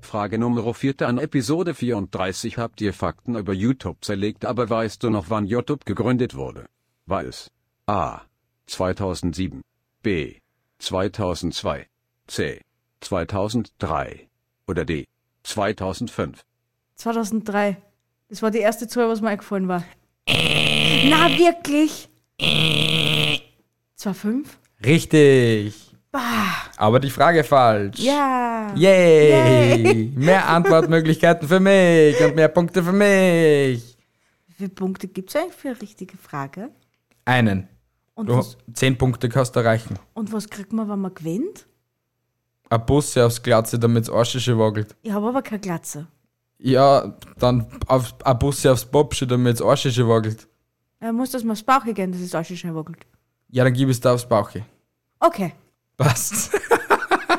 Frage 0.05 0.39
Nummer 0.39 0.75
4 0.75 1.03
an 1.03 1.19
Episode 1.19 1.75
34 1.75 2.59
habt 2.59 2.81
ihr 2.81 2.93
Fakten 2.93 3.37
über 3.37 3.53
YouTube 3.53 4.05
zerlegt, 4.05 4.45
aber 4.45 4.69
weißt 4.69 5.03
du 5.03 5.11
noch 5.11 5.31
wann 5.31 5.47
YouTube 5.47 5.85
gegründet 5.85 6.35
wurde? 6.35 6.67
War 7.07 7.25
es 7.25 7.51
A. 7.87 8.23
2007, 8.67 9.63
B. 10.03 10.37
2002, 10.79 11.87
C. 12.27 12.61
2003 13.01 14.29
oder 14.67 14.85
D. 14.85 15.07
2005? 15.43 16.45
2003. 16.97 17.77
Das 18.29 18.43
war 18.43 18.51
die 18.51 18.59
erste 18.59 18.89
Zahl, 18.89 19.09
was 19.09 19.21
mir 19.21 19.31
eingefallen 19.31 19.69
war. 19.69 19.85
Na, 20.27 21.29
wirklich? 21.39 22.09
2,5? 22.41 24.47
Richtig. 24.85 25.88
Bah. 26.11 26.21
Aber 26.77 27.01
die 27.01 27.11
Frage 27.11 27.45
falsch. 27.45 27.99
Ja. 27.99 28.73
Yay! 28.75 29.83
Yay. 29.83 30.13
Mehr 30.17 30.49
Antwortmöglichkeiten 30.49 31.47
für 31.49 31.61
mich 31.61 32.19
und 32.25 32.35
mehr 32.35 32.49
Punkte 32.49 32.83
für 32.83 32.93
mich. 32.93 33.97
Wie 34.47 34.53
viele 34.55 34.71
Punkte 34.71 35.07
gibt 35.09 35.29
es 35.31 35.37
eigentlich 35.37 35.55
für 35.55 35.69
eine 35.69 35.81
richtige 35.83 36.17
Frage? 36.17 36.71
Einen. 37.25 37.69
Und, 38.15 38.29
Du, 38.29 38.37
was, 38.39 38.57
zehn 38.73 38.97
Punkte 38.97 39.29
kannst 39.29 39.55
du 39.55 39.61
erreichen. 39.61 39.99
und 40.15 40.33
was 40.33 40.49
kriegt 40.49 40.73
man, 40.73 40.89
wenn 40.89 40.99
man 40.99 41.15
gewinnt? 41.15 41.67
Ein 42.71 42.85
Busse 42.85 43.25
aufs 43.25 43.43
Glatze, 43.43 43.79
damit 43.79 44.05
es 44.05 44.11
Arschische 44.11 44.59
wackelt. 44.59 44.95
Ich 45.03 45.13
habe 45.13 45.29
aber 45.29 45.43
keine 45.43 45.61
Glatze. 45.61 46.07
Ja, 46.59 47.17
dann 47.39 47.67
auf, 47.87 48.15
ein 48.25 48.39
Busse 48.39 48.73
aufs 48.73 48.85
Popsche, 48.85 49.27
damit 49.27 49.55
es 49.57 49.63
Arschische 49.63 50.09
wackelt. 50.09 50.49
Er 51.01 51.13
muss 51.13 51.31
das 51.31 51.45
mal 51.45 51.53
aufs 51.53 51.63
Bauch 51.63 51.85
gehen, 51.85 52.11
dass 52.13 52.21
es 52.21 52.59
schnell 52.59 52.75
wackelt. 52.75 53.07
Ja, 53.51 53.63
dann 53.65 53.73
gib 53.73 53.89
es 53.89 54.01
da 54.01 54.15
aufs 54.15 54.29
Bauche. 54.29 54.65
Okay. 55.21 55.53
Passt. 55.99 56.55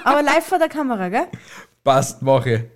Aber 0.03 0.21
live 0.21 0.45
vor 0.45 0.59
der 0.59 0.69
Kamera, 0.69 1.09
gell? 1.09 1.27
Passt, 1.83 2.21
mache. 2.21 2.69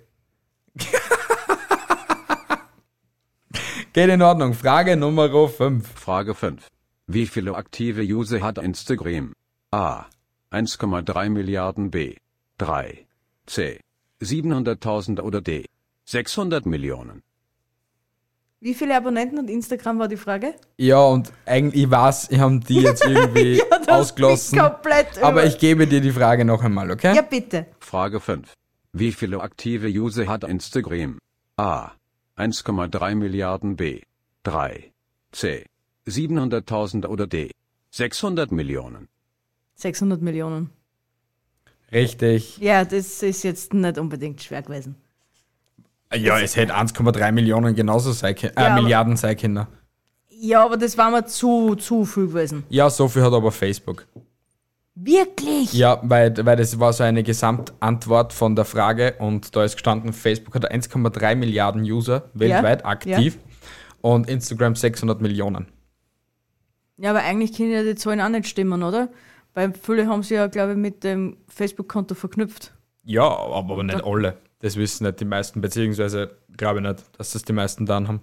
Geht 3.92 4.08
in 4.08 4.22
Ordnung. 4.22 4.54
Frage 4.54 4.96
Nummer 4.96 5.28
5. 5.48 5.86
Frage 5.94 6.34
5. 6.34 6.66
Wie 7.06 7.26
viele 7.26 7.54
aktive 7.54 8.02
User 8.02 8.40
hat 8.40 8.58
Instagram? 8.58 9.34
A. 9.70 10.06
1,3 10.50 11.28
Milliarden 11.28 11.90
B. 11.90 12.16
3. 12.58 13.06
C. 13.46 13.78
700.000 14.22 15.20
oder 15.20 15.42
D. 15.42 15.66
600 16.06 16.64
Millionen. 16.64 17.22
Wie 18.64 18.72
viele 18.72 18.96
Abonnenten 18.96 19.38
hat 19.38 19.50
Instagram, 19.50 19.98
war 19.98 20.08
die 20.08 20.16
Frage? 20.16 20.54
Ja, 20.78 21.02
und 21.04 21.30
eigentlich, 21.44 21.84
ich 21.84 21.90
weiß, 21.90 22.30
ich 22.30 22.38
habe 22.38 22.60
die 22.60 22.80
jetzt 22.80 23.04
irgendwie 23.06 23.62
Das 23.68 23.88
ausgelassen. 23.88 24.58
Aber 24.58 24.80
über- 25.20 25.44
ich 25.44 25.58
gebe 25.58 25.86
dir 25.86 26.00
die 26.00 26.12
Frage 26.12 26.46
noch 26.46 26.62
einmal, 26.62 26.90
okay? 26.90 27.14
Ja, 27.14 27.20
bitte. 27.20 27.66
Frage 27.78 28.20
5. 28.20 28.54
Wie 28.94 29.12
viele 29.12 29.42
aktive 29.42 29.88
User 29.88 30.26
hat 30.28 30.44
Instagram? 30.44 31.18
A. 31.58 31.90
1,3 32.38 33.14
Milliarden 33.16 33.76
B. 33.76 34.00
3. 34.44 34.90
C. 35.32 35.66
700.000 36.06 37.06
oder 37.06 37.26
D. 37.26 37.50
600 37.90 38.50
Millionen. 38.50 39.08
600 39.74 40.22
Millionen. 40.22 40.70
Richtig. 41.92 42.56
Ja, 42.58 42.86
das 42.86 43.22
ist 43.22 43.42
jetzt 43.44 43.74
nicht 43.74 43.98
unbedingt 43.98 44.42
schwer 44.42 44.62
gewesen. 44.62 44.94
Ja, 46.16 46.38
es 46.38 46.56
hätte 46.56 46.74
1,3 46.74 47.32
Millionen 47.32 47.74
genauso 47.74 48.12
sein 48.12 48.34
können. 48.34 48.56
Äh, 48.56 48.62
Ja, 48.62 48.74
Milliarden 48.74 49.16
sein 49.16 49.36
können. 49.36 49.66
Ja, 50.30 50.64
aber 50.64 50.76
das 50.76 50.98
war 50.98 51.10
mir 51.10 51.24
zu, 51.24 51.74
zu 51.76 52.04
viel 52.04 52.26
gewesen. 52.26 52.64
Ja, 52.68 52.90
so 52.90 53.08
viel 53.08 53.22
hat 53.22 53.32
aber 53.32 53.50
Facebook. 53.50 54.06
Wirklich? 54.96 55.72
Ja, 55.72 55.98
weil, 56.02 56.34
weil 56.46 56.56
das 56.56 56.78
war 56.78 56.92
so 56.92 57.02
eine 57.02 57.22
Gesamtantwort 57.24 58.32
von 58.32 58.54
der 58.54 58.64
Frage 58.64 59.14
und 59.18 59.56
da 59.56 59.64
ist 59.64 59.74
gestanden, 59.74 60.12
Facebook 60.12 60.54
hat 60.54 60.70
1,3 60.70 61.34
Milliarden 61.34 61.82
User 61.82 62.30
weltweit 62.34 62.84
aktiv 62.84 63.38
und 64.02 64.28
Instagram 64.28 64.76
600 64.76 65.20
Millionen. 65.20 65.66
Ja, 66.96 67.10
aber 67.10 67.20
eigentlich 67.24 67.56
können 67.56 67.72
ja 67.72 67.82
die 67.82 67.96
Zahlen 67.96 68.20
auch 68.20 68.28
nicht 68.28 68.46
stimmen, 68.46 68.84
oder? 68.84 69.08
Weil 69.52 69.72
viele 69.72 70.06
haben 70.06 70.22
sie 70.22 70.34
ja, 70.34 70.46
glaube 70.46 70.72
ich, 70.72 70.78
mit 70.78 71.02
dem 71.02 71.38
Facebook-Konto 71.48 72.14
verknüpft. 72.14 72.72
Ja, 73.04 73.22
aber, 73.24 73.72
aber 73.72 73.82
nicht 73.82 74.04
alle. 74.04 74.36
Das 74.64 74.76
wissen 74.76 75.04
nicht 75.04 75.20
die 75.20 75.26
meisten, 75.26 75.60
beziehungsweise 75.60 76.38
glaube 76.56 76.78
ich 76.80 76.86
nicht, 76.86 77.04
dass 77.18 77.32
das 77.32 77.42
die 77.42 77.52
meisten 77.52 77.84
dann 77.84 78.08
haben. 78.08 78.22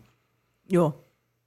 Ja, 0.68 0.92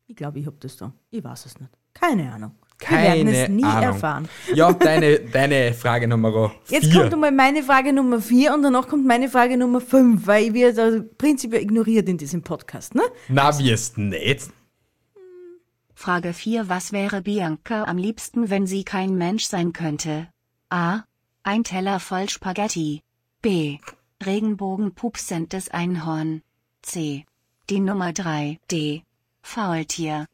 ich 0.06 0.14
glaube, 0.14 0.38
ich 0.38 0.46
hab 0.46 0.60
das 0.60 0.76
da. 0.76 0.92
Ich 1.10 1.24
weiß 1.24 1.46
es 1.46 1.58
nicht. 1.58 1.72
Keine 1.94 2.32
Ahnung. 2.32 2.52
Keine 2.78 3.02
Wir 3.02 3.24
werden 3.26 3.28
es 3.34 3.48
nie 3.48 3.64
Ahnung. 3.64 3.82
erfahren. 3.82 4.28
Ja, 4.54 4.72
deine, 4.72 5.18
deine 5.32 5.74
Frage 5.74 6.06
Nummer 6.06 6.52
Jetzt 6.68 6.86
vier. 6.86 7.00
kommt 7.00 7.12
einmal 7.12 7.32
meine 7.32 7.64
Frage 7.64 7.92
Nummer 7.92 8.20
4 8.20 8.54
und 8.54 8.62
danach 8.62 8.86
kommt 8.86 9.04
meine 9.04 9.28
Frage 9.28 9.56
Nummer 9.56 9.80
5, 9.80 10.28
weil 10.28 10.44
ich 10.44 10.54
werde 10.54 10.74
da 11.00 11.04
prinzipiell 11.18 11.62
ignoriert 11.62 12.08
in 12.08 12.16
diesem 12.16 12.42
Podcast, 12.42 12.94
ne? 12.94 13.02
Na, 13.28 13.58
wirst 13.58 13.98
nicht. 13.98 14.48
Frage 15.96 16.32
4. 16.32 16.68
Was 16.68 16.92
wäre 16.92 17.20
Bianca 17.22 17.82
am 17.82 17.96
liebsten, 17.96 18.48
wenn 18.48 18.68
sie 18.68 18.84
kein 18.84 19.16
Mensch 19.18 19.46
sein 19.46 19.72
könnte? 19.72 20.28
A. 20.68 21.02
Ein 21.42 21.64
Teller 21.64 21.98
voll 21.98 22.28
Spaghetti. 22.28 23.00
B. 23.42 23.78
Regenbogenpupsendes 24.23 25.71
Einhorn. 25.71 26.42
C. 26.83 27.25
Die 27.71 27.80
Nummer 27.80 28.12
3. 28.12 28.59
D. 28.71 29.02
Faultier. 29.42 30.26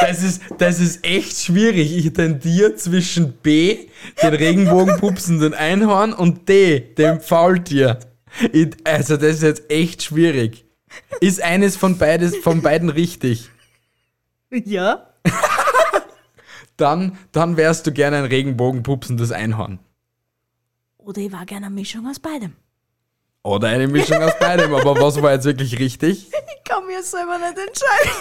Das 0.00 0.22
ist, 0.22 0.42
das 0.58 0.80
ist 0.80 1.04
echt 1.04 1.36
schwierig. 1.36 1.96
Ich 1.96 2.12
tendiere 2.12 2.74
zwischen 2.76 3.32
B, 3.34 3.88
den 4.22 4.34
Regenbogenpupsenden 4.34 5.54
Einhorn, 5.54 6.12
und 6.12 6.48
D, 6.48 6.80
dem 6.80 7.20
Faultier. 7.20 7.98
Ich, 8.52 8.68
also, 8.84 9.16
das 9.16 9.36
ist 9.36 9.42
jetzt 9.42 9.70
echt 9.70 10.02
schwierig. 10.02 10.64
Ist 11.20 11.42
eines 11.42 11.76
von, 11.76 11.98
beides, 11.98 12.36
von 12.36 12.62
beiden 12.62 12.88
richtig? 12.88 13.50
Ja. 14.50 15.08
Dann, 16.76 17.18
dann 17.32 17.56
wärst 17.56 17.86
du 17.86 17.92
gerne 17.92 18.18
ein 18.18 18.24
Regenbogenpupsendes 18.24 19.30
Einhorn. 19.30 19.78
Oder 21.04 21.20
ich 21.22 21.32
war 21.32 21.44
gerne 21.46 21.66
eine 21.66 21.74
Mischung 21.74 22.06
aus 22.08 22.18
beidem. 22.18 22.52
Oder 23.42 23.68
eine 23.68 23.88
Mischung 23.88 24.22
aus 24.22 24.38
beidem. 24.38 24.74
Aber 24.74 25.00
was 25.00 25.20
war 25.20 25.32
jetzt 25.32 25.44
wirklich 25.44 25.78
richtig? 25.78 26.30
Ich 26.64 26.64
kann 26.78 26.86
mir 26.86 27.02
selber 27.02 27.36
nicht 27.38 27.58
entscheiden. 27.58 28.12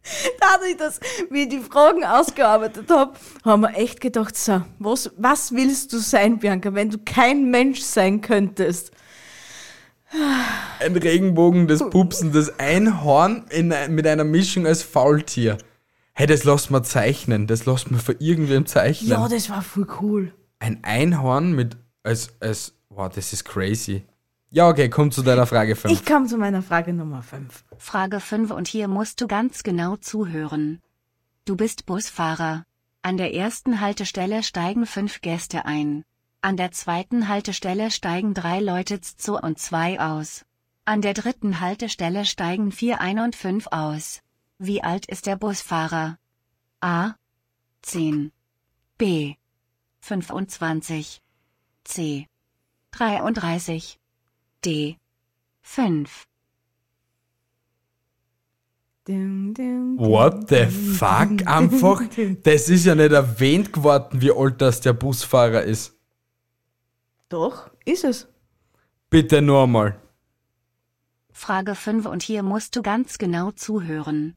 Dadurch, 0.40 0.76
dass 0.76 0.98
wir 1.30 1.48
die 1.48 1.60
Fragen 1.60 2.04
ausgearbeitet 2.04 2.90
haben, 2.90 3.12
haben 3.44 3.60
wir 3.62 3.76
echt 3.76 4.00
gedacht, 4.00 4.36
so, 4.36 4.62
was, 4.80 5.12
was 5.16 5.52
willst 5.52 5.92
du 5.92 5.98
sein, 5.98 6.38
Bianca, 6.38 6.74
wenn 6.74 6.90
du 6.90 6.98
kein 6.98 7.48
Mensch 7.50 7.80
sein 7.80 8.20
könntest? 8.22 8.90
Ein 10.80 10.96
Regenbogen 10.96 11.68
des 11.68 11.80
pupsendes 11.90 12.58
Einhorn 12.58 13.44
in, 13.50 13.72
mit 13.90 14.06
einer 14.06 14.24
Mischung 14.24 14.66
als 14.66 14.82
Faultier. 14.82 15.58
Hey, 16.16 16.26
das 16.26 16.44
lass 16.44 16.70
mal 16.70 16.84
zeichnen. 16.84 17.46
Das 17.46 17.66
lass 17.66 17.90
mal 17.90 17.98
für 17.98 18.16
irgendwem 18.20 18.66
zeichnen. 18.66 19.10
Ja, 19.10 19.28
das 19.28 19.50
war 19.50 19.62
voll 19.62 19.86
cool. 20.00 20.32
Ein 20.60 20.78
Einhorn 20.82 21.52
mit 21.52 21.76
als 22.04 22.30
als 22.40 22.74
wow, 22.88 23.12
das 23.12 23.32
ist 23.32 23.44
crazy. 23.44 24.04
Ja, 24.50 24.68
okay, 24.68 24.88
komm 24.88 25.10
zu 25.10 25.22
deiner 25.22 25.46
Frage 25.46 25.74
5. 25.74 25.92
Ich 25.92 26.06
komme 26.06 26.26
zu 26.26 26.38
meiner 26.38 26.62
Frage 26.62 26.92
Nummer 26.92 27.22
5. 27.22 27.64
Frage 27.76 28.20
5 28.20 28.52
und 28.52 28.68
hier 28.68 28.86
musst 28.86 29.20
du 29.20 29.26
ganz 29.26 29.64
genau 29.64 29.96
zuhören. 29.96 30.80
Du 31.44 31.56
bist 31.56 31.86
Busfahrer. 31.86 32.62
An 33.02 33.16
der 33.16 33.34
ersten 33.34 33.80
Haltestelle 33.80 34.44
steigen 34.44 34.86
fünf 34.86 35.20
Gäste 35.20 35.66
ein. 35.66 36.04
An 36.40 36.56
der 36.56 36.70
zweiten 36.70 37.28
Haltestelle 37.28 37.90
steigen 37.90 38.32
drei 38.32 38.60
Leute 38.60 39.00
zu 39.00 39.34
und 39.34 39.58
zwei 39.58 39.98
aus. 39.98 40.44
An 40.84 41.02
der 41.02 41.14
dritten 41.14 41.60
Haltestelle 41.60 42.24
steigen 42.24 42.70
vier 42.70 43.00
ein 43.00 43.18
und 43.18 43.34
fünf 43.34 43.66
aus. 43.72 44.20
Wie 44.58 44.82
alt 44.82 45.06
ist 45.06 45.26
der 45.26 45.36
Busfahrer? 45.36 46.18
A. 46.80 47.14
10. 47.82 48.30
B. 48.96 49.34
25. 50.00 51.20
C. 51.82 52.28
33. 52.92 53.98
D. 54.64 54.98
5. 55.62 56.26
Ding, 59.06 59.52
ding, 59.52 59.98
What 59.98 60.48
the 60.48 60.64
fuck? 60.66 61.46
Einfach, 61.46 62.02
das 62.42 62.68
ist 62.70 62.86
ja 62.86 62.94
nicht 62.94 63.12
erwähnt 63.12 63.72
geworden, 63.72 64.22
wie 64.22 64.32
alt 64.32 64.62
das 64.62 64.80
der 64.80 64.94
Busfahrer 64.94 65.62
ist. 65.62 65.94
Doch, 67.28 67.70
ist 67.84 68.04
es. 68.04 68.28
Bitte 69.10 69.42
nur 69.42 69.66
mal. 69.66 70.00
Frage 71.32 71.74
5 71.74 72.06
und 72.06 72.22
hier 72.22 72.42
musst 72.42 72.76
du 72.76 72.82
ganz 72.82 73.18
genau 73.18 73.50
zuhören. 73.50 74.36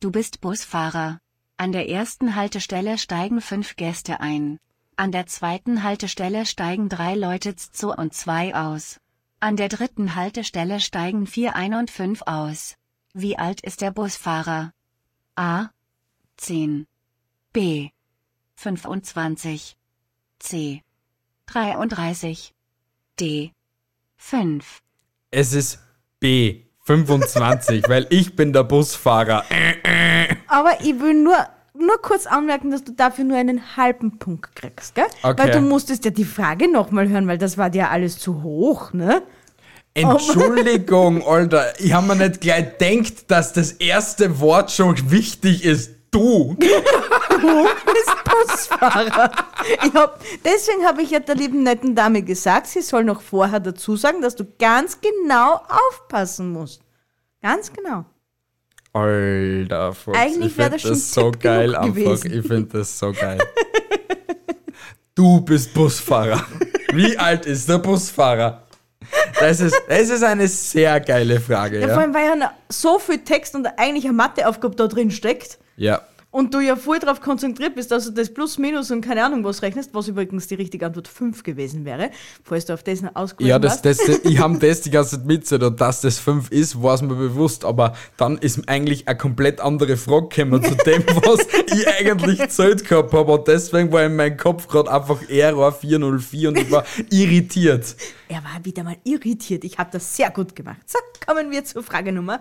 Du 0.00 0.10
bist 0.10 0.40
Busfahrer. 0.40 1.18
An 1.56 1.72
der 1.72 1.88
ersten 1.88 2.34
Haltestelle 2.34 2.98
steigen 2.98 3.40
fünf 3.40 3.76
Gäste 3.76 4.20
ein. 4.20 4.58
An 4.96 5.12
der 5.12 5.26
zweiten 5.26 5.82
Haltestelle 5.82 6.46
steigen 6.46 6.88
drei 6.88 7.14
Leute 7.14 7.56
zu 7.56 7.90
und 7.92 8.14
zwei 8.14 8.54
aus. 8.54 9.00
An 9.40 9.56
der 9.56 9.68
dritten 9.68 10.14
Haltestelle 10.14 10.80
steigen 10.80 11.26
vier 11.26 11.56
ein 11.56 11.74
und 11.74 11.90
fünf 11.90 12.22
aus. 12.26 12.76
Wie 13.12 13.38
alt 13.38 13.60
ist 13.60 13.80
der 13.80 13.90
Busfahrer? 13.90 14.72
A. 15.36 15.68
10. 16.36 16.86
B. 17.52 17.90
25. 18.56 19.76
C. 20.38 20.82
33. 21.46 22.54
D. 23.20 23.52
5. 24.16 24.82
Es 25.30 25.52
ist 25.52 25.78
B. 26.20 26.64
25, 26.84 27.88
weil 27.88 28.06
ich 28.10 28.36
bin 28.36 28.52
der 28.52 28.64
Busfahrer. 28.64 29.44
Aber 30.48 30.80
ich 30.82 31.00
will 31.00 31.14
nur, 31.14 31.36
nur 31.72 32.00
kurz 32.02 32.26
anmerken, 32.26 32.70
dass 32.70 32.84
du 32.84 32.92
dafür 32.92 33.24
nur 33.24 33.38
einen 33.38 33.76
halben 33.76 34.18
Punkt 34.18 34.54
kriegst, 34.54 34.94
gell? 34.94 35.06
Okay. 35.22 35.42
Weil 35.42 35.50
du 35.50 35.60
musstest 35.60 36.04
ja 36.04 36.10
die 36.10 36.24
Frage 36.24 36.70
nochmal 36.70 37.08
hören, 37.08 37.26
weil 37.26 37.38
das 37.38 37.56
war 37.56 37.70
dir 37.70 37.90
alles 37.90 38.18
zu 38.18 38.42
hoch, 38.42 38.92
ne? 38.92 39.22
Entschuldigung, 39.94 41.22
Alter. 41.26 41.72
Ich 41.78 41.92
habe 41.92 42.08
mir 42.08 42.16
nicht 42.16 42.40
gleich 42.40 42.78
gedacht, 42.78 43.30
dass 43.30 43.52
das 43.52 43.72
erste 43.72 44.40
Wort 44.40 44.72
schon 44.72 45.10
wichtig 45.10 45.64
ist. 45.64 45.92
Du. 46.10 46.56
bist 47.40 48.24
Busfahrer. 48.24 49.30
Hab, 49.94 50.20
deswegen 50.44 50.84
habe 50.86 51.02
ich 51.02 51.10
ja 51.10 51.20
der 51.20 51.34
lieben 51.34 51.62
netten 51.62 51.94
Dame 51.94 52.22
gesagt, 52.22 52.66
sie 52.68 52.80
soll 52.82 53.04
noch 53.04 53.20
vorher 53.22 53.60
dazu 53.60 53.96
sagen, 53.96 54.20
dass 54.22 54.34
du 54.36 54.44
ganz 54.58 54.98
genau 55.00 55.60
aufpassen 55.90 56.50
musst. 56.52 56.82
Ganz 57.42 57.72
genau. 57.72 58.04
Alter, 58.92 59.92
Fuchs. 59.92 60.18
Eigentlich 60.18 60.52
ich 60.52 60.58
wär 60.58 60.64
find 60.70 60.74
das 60.74 60.82
schon 60.82 60.90
das 60.92 61.12
so 61.12 61.30
Tipp 61.32 61.40
geil 61.42 61.74
einfach. 61.74 61.94
gewesen. 61.94 62.32
Ich 62.32 62.46
finde 62.46 62.78
das 62.78 62.98
so 62.98 63.12
geil. 63.12 63.38
Du 65.14 65.40
bist 65.42 65.72
Busfahrer. 65.74 66.44
Wie 66.92 67.16
alt 67.18 67.46
ist 67.46 67.68
der 67.68 67.78
Busfahrer? 67.78 68.62
Das 69.38 69.60
ist, 69.60 69.80
das 69.88 70.10
ist 70.10 70.22
eine 70.22 70.48
sehr 70.48 70.98
geile 71.00 71.40
Frage, 71.40 71.80
Ja, 71.80 71.86
vor 71.88 71.96
ja? 71.96 72.00
allem, 72.02 72.14
weil 72.14 72.38
ja 72.38 72.52
so 72.68 72.98
viel 72.98 73.18
Text 73.18 73.54
und 73.54 73.66
eigentlich 73.78 74.04
eine 74.04 74.14
Matheaufgabe 74.14 74.74
da 74.76 74.86
drin 74.86 75.10
steckt 75.10 75.58
Ja. 75.76 76.00
Und 76.34 76.52
du 76.52 76.58
ja 76.58 76.74
voll 76.74 76.98
darauf 76.98 77.20
konzentriert 77.20 77.76
bist, 77.76 77.92
dass 77.92 78.06
du 78.06 78.10
das 78.10 78.28
Plus, 78.34 78.58
Minus 78.58 78.90
und 78.90 79.02
keine 79.02 79.24
Ahnung 79.24 79.44
was 79.44 79.62
rechnest, 79.62 79.94
was 79.94 80.08
übrigens 80.08 80.48
die 80.48 80.56
richtige 80.56 80.84
Antwort 80.84 81.06
5 81.06 81.44
gewesen 81.44 81.84
wäre, 81.84 82.10
falls 82.42 82.64
du 82.64 82.74
auf 82.74 82.82
das 82.82 83.02
noch 83.02 83.14
ausgewiesen 83.14 83.50
Ja, 83.50 83.60
das, 83.60 83.82
das, 83.82 84.00
ich 84.00 84.38
habe 84.40 84.58
das 84.58 84.80
die 84.80 84.90
ganze 84.90 85.16
Zeit 85.16 85.26
mitgezählt 85.26 85.62
und 85.62 85.80
dass 85.80 86.00
das 86.00 86.18
5 86.18 86.50
ist, 86.50 86.82
war 86.82 86.96
es 86.96 87.02
mir 87.02 87.14
bewusst, 87.14 87.64
aber 87.64 87.94
dann 88.16 88.36
ist 88.38 88.68
eigentlich 88.68 89.06
eine 89.06 89.16
komplett 89.16 89.60
andere 89.60 89.96
Frage 89.96 90.26
gekommen 90.26 90.64
zu 90.64 90.74
dem, 90.74 91.04
was 91.06 91.46
ich 91.72 91.86
eigentlich 91.86 92.40
gezählt 92.40 92.84
gehabt 92.88 93.12
habe 93.12 93.32
und 93.32 93.46
deswegen 93.46 93.92
war 93.92 94.02
in 94.02 94.16
meinem 94.16 94.36
Kopf 94.36 94.66
gerade 94.66 94.90
einfach 94.90 95.22
Error 95.28 95.70
404 95.70 96.48
und 96.48 96.58
ich 96.58 96.70
war 96.72 96.84
irritiert. 97.10 97.94
Er 98.26 98.42
war 98.42 98.64
wieder 98.64 98.82
mal 98.82 98.96
irritiert. 99.04 99.62
Ich 99.62 99.78
habe 99.78 99.90
das 99.92 100.16
sehr 100.16 100.32
gut 100.32 100.56
gemacht. 100.56 100.80
So, 100.86 100.98
kommen 101.24 101.52
wir 101.52 101.64
zur 101.64 101.84
Frage 101.84 102.10
Nummer. 102.10 102.40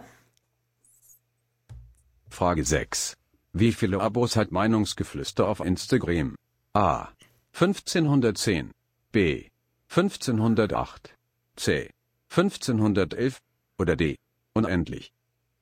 Frage 2.32 2.66
6. 2.66 3.18
Wie 3.56 3.72
viele 3.72 4.02
Abos 4.02 4.36
hat 4.36 4.52
Meinungsgeflüster 4.52 5.48
auf 5.48 5.60
Instagram? 5.60 6.36
A. 6.74 7.10
1510. 7.54 8.72
B. 9.12 9.46
1508. 9.90 11.14
C. 11.56 11.92
1511. 12.32 13.38
Oder 13.78 13.96
D. 13.96 14.16
Unendlich. 14.54 15.14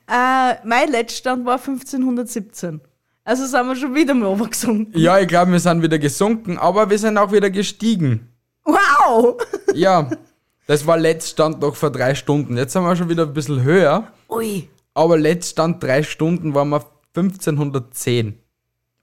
Äh, 0.08 0.64
mein 0.64 0.88
Letztstand 0.92 1.44
war 1.46 1.58
1517. 1.58 2.80
Also 3.24 3.44
sind 3.44 3.66
wir 3.66 3.74
schon 3.74 3.92
wieder 3.96 4.14
mal 4.14 4.26
runtergesunken. 4.28 4.96
Ja, 4.96 5.18
ich 5.18 5.26
glaube, 5.26 5.50
wir 5.50 5.58
sind 5.58 5.82
wieder 5.82 5.98
gesunken, 5.98 6.58
aber 6.58 6.88
wir 6.90 6.98
sind 7.00 7.18
auch 7.18 7.32
wieder 7.32 7.50
gestiegen. 7.50 8.32
Wow! 8.64 9.36
Ja, 9.74 10.08
das 10.68 10.86
war 10.86 10.96
Letztstand 10.96 11.60
noch 11.60 11.74
vor 11.74 11.90
drei 11.90 12.14
Stunden. 12.14 12.56
Jetzt 12.56 12.74
sind 12.74 12.84
wir 12.84 12.94
schon 12.94 13.08
wieder 13.08 13.24
ein 13.24 13.34
bisschen 13.34 13.64
höher, 13.64 14.12
Ui. 14.28 14.68
Aber 14.96 15.16
Letztstand 15.18 15.82
drei 15.82 16.02
Stunden 16.02 16.54
waren 16.54 16.70
wir 16.70 16.84
1510. 17.14 18.40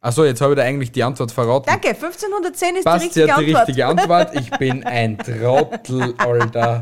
Achso, 0.02 0.26
jetzt 0.26 0.42
habe 0.42 0.54
ich 0.54 0.58
da 0.58 0.64
eigentlich 0.64 0.92
die 0.92 1.04
Antwort 1.04 1.32
verraten. 1.32 1.66
Danke, 1.68 1.90
1510 1.90 2.76
ist 2.76 2.84
Passt 2.84 3.16
die 3.16 3.20
ja 3.22 3.36
richtige 3.38 3.74
die 3.74 3.84
Antwort. 3.84 4.34
richtige 4.34 4.34
Antwort. 4.34 4.36
Ich 4.36 4.52
bin 4.60 4.84
ein 4.84 5.18
Trottel, 5.20 6.14
Alter. 6.18 6.82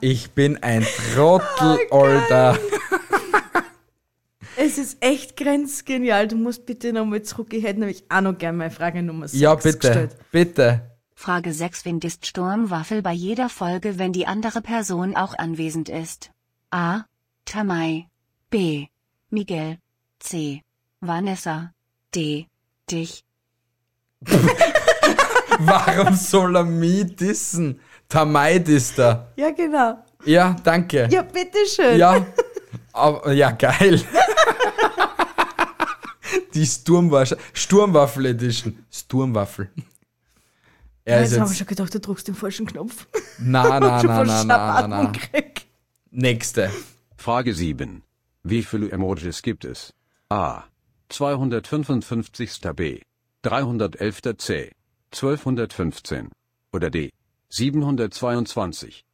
Ich 0.00 0.30
bin 0.30 0.62
ein 0.62 0.86
Trottel, 1.14 1.78
Oh, 1.90 2.04
Alter. 2.04 2.56
Es 4.60 4.76
ist 4.76 4.96
echt 5.00 5.36
grenzgenial. 5.36 6.26
Du 6.26 6.36
musst 6.36 6.66
bitte 6.66 6.92
nochmal 6.92 7.22
zurück. 7.22 7.52
Ich 7.52 7.62
hätte 7.64 7.78
nämlich 7.80 8.04
auch 8.08 8.20
noch 8.22 8.36
gerne 8.36 8.58
meine 8.58 8.70
Frage 8.72 9.02
Nummer 9.04 9.28
6 9.28 9.40
Ja, 9.40 9.54
bitte, 9.54 9.78
gestellt. 9.78 10.16
bitte. 10.32 10.80
Frage 11.14 11.52
6 11.52 11.84
Wind 11.84 12.04
ist 12.04 12.26
Sturmwaffel 12.26 13.02
bei 13.02 13.12
jeder 13.12 13.48
Folge, 13.50 13.98
wenn 13.98 14.12
die 14.12 14.26
andere 14.26 14.60
Person 14.60 15.14
auch 15.16 15.38
anwesend 15.38 15.88
ist. 15.88 16.30
A. 16.70 17.02
Tamai. 17.44 18.06
B. 18.50 18.88
Miguel. 19.30 19.78
C. 20.20 20.62
Vanessa. 21.00 21.72
D. 22.14 22.46
Dich. 22.90 23.24
Warum 25.58 26.14
soll 26.14 26.56
er 26.56 26.64
mich 26.64 27.14
dissen? 27.16 27.80
Tamai 28.08 28.56
ist 28.56 28.98
da. 28.98 29.28
Ja, 29.36 29.50
genau. 29.50 30.02
Ja, 30.24 30.56
danke. 30.64 31.08
Ja, 31.10 31.22
bitteschön. 31.22 31.98
Ja, 31.98 32.26
aber, 32.92 33.32
ja, 33.32 33.50
geil. 33.50 34.02
Die 36.54 36.66
Sturmwaffel, 36.66 37.38
Sturmwaffel 37.52 38.26
Edition. 38.26 38.84
Sturmwaffel. 38.90 39.70
Er 41.04 41.22
ist 41.22 41.30
Jetzt 41.30 41.40
habe 41.40 41.52
ich 41.52 41.58
jetzt. 41.58 41.68
schon 41.68 41.76
gedacht, 41.76 41.94
du 41.94 42.00
drückst 42.00 42.28
den 42.28 42.34
falschen 42.34 42.66
Knopf. 42.66 43.06
Na, 43.38 43.78
na, 43.78 44.02
na, 44.02 44.24
na, 44.24 44.44
na, 44.44 44.44
na, 44.44 44.88
na. 44.88 45.04
gekriegt. 45.10 45.66
Nächste. 46.10 46.70
Frage 47.16 47.54
7. 47.54 48.02
Wie 48.50 48.62
viele 48.62 48.90
Emojis 48.90 49.42
gibt 49.42 49.66
es? 49.66 49.92
A. 50.30 50.62
255. 51.10 52.60
B. 52.74 53.02
311. 53.42 54.22
C. 54.38 54.72
1215. 55.12 56.30
Oder 56.72 56.88
D. 56.88 57.10
722. 57.50 59.04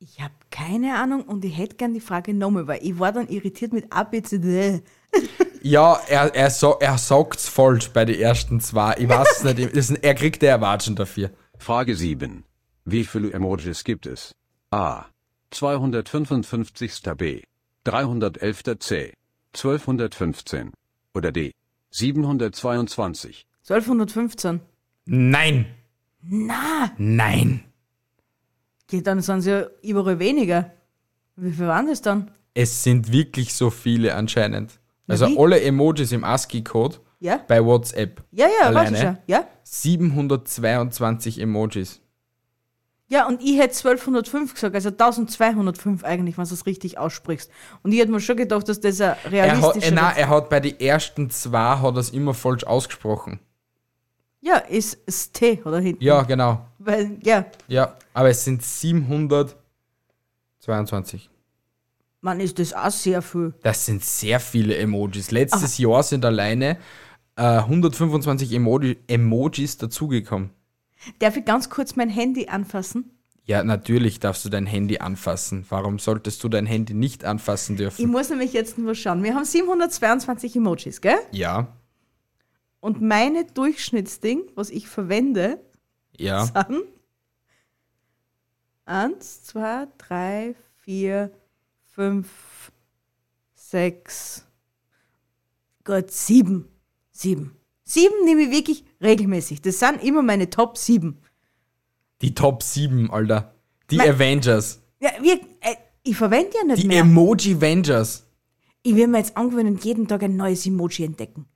Ich 0.00 0.20
habe 0.20 0.34
keine 0.50 0.96
Ahnung 0.98 1.22
und 1.22 1.44
ich 1.44 1.56
hätte 1.56 1.76
gern 1.76 1.94
die 1.94 2.00
Frage 2.00 2.34
nochmal, 2.34 2.66
weil 2.66 2.80
ich 2.82 2.98
war 2.98 3.12
dann 3.12 3.28
irritiert 3.28 3.72
mit 3.72 3.92
A, 3.92 4.02
B, 4.02 4.20
C, 4.22 4.38
D. 4.38 4.82
Ja, 5.64 6.00
er, 6.08 6.34
er, 6.34 6.50
so, 6.50 6.76
er 6.80 6.98
sagt's 6.98 7.48
falsch 7.48 7.90
bei 7.90 8.04
den 8.04 8.18
ersten 8.18 8.58
zwei. 8.58 8.96
Ich 8.98 9.08
weiß 9.08 9.28
es 9.36 9.44
nicht. 9.44 9.60
Ist, 9.60 9.90
er 9.90 10.14
kriegt 10.16 10.42
der 10.42 10.50
Erwatschen 10.50 10.96
dafür. 10.96 11.30
Frage 11.56 11.94
7. 11.94 12.42
Wie 12.84 13.04
viele 13.04 13.32
Emojis 13.32 13.84
gibt 13.84 14.06
es? 14.06 14.34
A. 14.72 15.11
255. 15.52 17.02
B. 17.16 17.42
311. 17.84 18.78
C. 18.80 19.12
1215. 19.54 20.72
Oder 21.14 21.32
D. 21.32 21.52
722. 21.90 23.46
1215. 23.68 24.60
Nein. 25.04 25.66
Na, 26.22 26.92
Nein. 26.98 27.64
okay, 28.84 29.02
dann 29.02 29.20
sind 29.20 29.40
sie 29.42 29.50
ja 29.50 29.66
überall 29.82 30.18
weniger. 30.18 30.72
Wie 31.36 31.50
viel 31.52 31.66
waren 31.66 31.86
das 31.88 32.00
dann? 32.02 32.30
Es 32.54 32.84
sind 32.84 33.10
wirklich 33.10 33.54
so 33.54 33.70
viele 33.70 34.14
anscheinend. 34.14 34.78
Also 35.08 35.26
wie? 35.26 35.38
alle 35.38 35.60
Emojis 35.60 36.12
im 36.12 36.22
ASCII-Code 36.22 36.98
Ja? 37.18 37.38
bei 37.48 37.64
WhatsApp. 37.64 38.22
Ja, 38.30 38.46
ja, 38.46 38.68
Alleine? 38.68 39.18
Ja? 39.26 39.46
722 39.64 41.40
Emojis. 41.40 42.01
Ja, 43.12 43.28
und 43.28 43.40
ich 43.42 43.58
hätte 43.58 43.76
1205 43.76 44.54
gesagt, 44.54 44.74
also 44.74 44.88
1205 44.88 46.02
eigentlich, 46.02 46.38
wenn 46.38 46.46
du 46.46 46.54
es 46.54 46.64
richtig 46.64 46.96
aussprichst. 46.96 47.50
Und 47.82 47.92
ich 47.92 48.00
hätte 48.00 48.10
mir 48.10 48.20
schon 48.20 48.38
gedacht, 48.38 48.66
dass 48.66 48.80
das 48.80 49.02
ein 49.02 49.08
Er 49.08 49.16
hat, 49.16 49.32
realistischer 49.32 49.88
äh, 49.88 49.90
nein, 49.90 50.12
ist. 50.12 50.18
er 50.18 50.28
hat 50.30 50.48
bei 50.48 50.60
den 50.60 50.80
ersten 50.80 51.28
zwei 51.28 51.76
hat 51.76 51.94
er 51.94 52.14
immer 52.14 52.32
falsch 52.32 52.64
ausgesprochen. 52.64 53.38
Ja, 54.40 54.56
ist 54.56 54.98
das 55.04 55.30
T 55.30 55.60
oder 55.66 55.78
hinten. 55.78 56.02
Ja, 56.02 56.22
genau. 56.22 56.64
Weil, 56.78 57.18
ja, 57.22 57.44
Ja, 57.68 57.98
aber 58.14 58.30
es 58.30 58.44
sind 58.44 58.62
722. 58.62 61.28
man 62.22 62.40
ist 62.40 62.58
das 62.58 62.72
auch 62.72 62.90
sehr 62.90 63.20
viel. 63.20 63.52
Das 63.62 63.84
sind 63.84 64.02
sehr 64.02 64.40
viele 64.40 64.74
Emojis. 64.78 65.30
Letztes 65.30 65.76
Jahr 65.76 66.02
sind 66.02 66.24
alleine 66.24 66.78
äh, 67.36 67.42
125 67.42 68.54
Emoji 68.54 68.96
Emojis 69.06 69.76
dazugekommen. 69.76 70.48
Darf 71.18 71.36
ich 71.36 71.44
ganz 71.44 71.68
kurz 71.70 71.96
mein 71.96 72.08
Handy 72.08 72.48
anfassen? 72.48 73.10
Ja, 73.44 73.64
natürlich 73.64 74.20
darfst 74.20 74.44
du 74.44 74.48
dein 74.48 74.66
Handy 74.66 74.98
anfassen. 74.98 75.66
Warum 75.68 75.98
solltest 75.98 76.42
du 76.44 76.48
dein 76.48 76.64
Handy 76.64 76.94
nicht 76.94 77.24
anfassen 77.24 77.72
Ich 77.74 77.78
dürfen? 77.80 78.10
muss 78.10 78.30
nämlich 78.30 78.52
jetzt 78.52 78.78
nur 78.78 78.94
schauen. 78.94 79.22
Wir 79.24 79.34
haben 79.34 79.44
722 79.44 80.56
Emojis, 80.56 81.00
gell? 81.00 81.18
Ja, 81.32 81.76
Und 82.80 83.00
meine 83.02 83.44
Durchschnittsding, 83.44 84.42
was 84.54 84.70
ich 84.70 84.86
verwende, 84.88 85.60
ja. 86.16 86.46
sind 86.46 86.84
1, 88.84 89.44
2, 89.44 89.88
3, 89.98 90.54
4, 90.84 91.30
5, 91.94 92.72
6, 93.54 94.46
Gott, 95.84 96.10
7. 96.10 96.68
7. 97.10 97.56
7 97.84 98.24
nehme 98.24 98.42
ich 98.42 98.50
wirklich 98.50 98.84
regelmäßig. 99.02 99.62
Das 99.62 99.78
sind 99.78 100.02
immer 100.02 100.22
meine 100.22 100.48
Top 100.50 100.78
7. 100.78 101.18
Die 102.22 102.34
Top 102.34 102.62
7, 102.62 103.10
Alter. 103.10 103.54
Die 103.90 103.96
Mein- 103.96 104.10
Avengers. 104.10 104.80
Ja, 105.00 105.10
wir, 105.20 105.34
äh, 105.60 105.74
ich 106.04 106.16
verwende 106.16 106.50
ja 106.56 106.64
nicht 106.64 106.82
Die 106.82 106.86
mehr. 106.88 107.00
Emoji-Vengers. 107.02 108.26
Ich 108.84 108.94
will 108.96 109.06
mir 109.08 109.18
jetzt 109.18 109.36
angewöhnen, 109.36 109.78
jeden 109.82 110.08
Tag 110.08 110.22
ein 110.22 110.36
neues 110.36 110.66
Emoji 110.66 111.04
entdecken. 111.04 111.46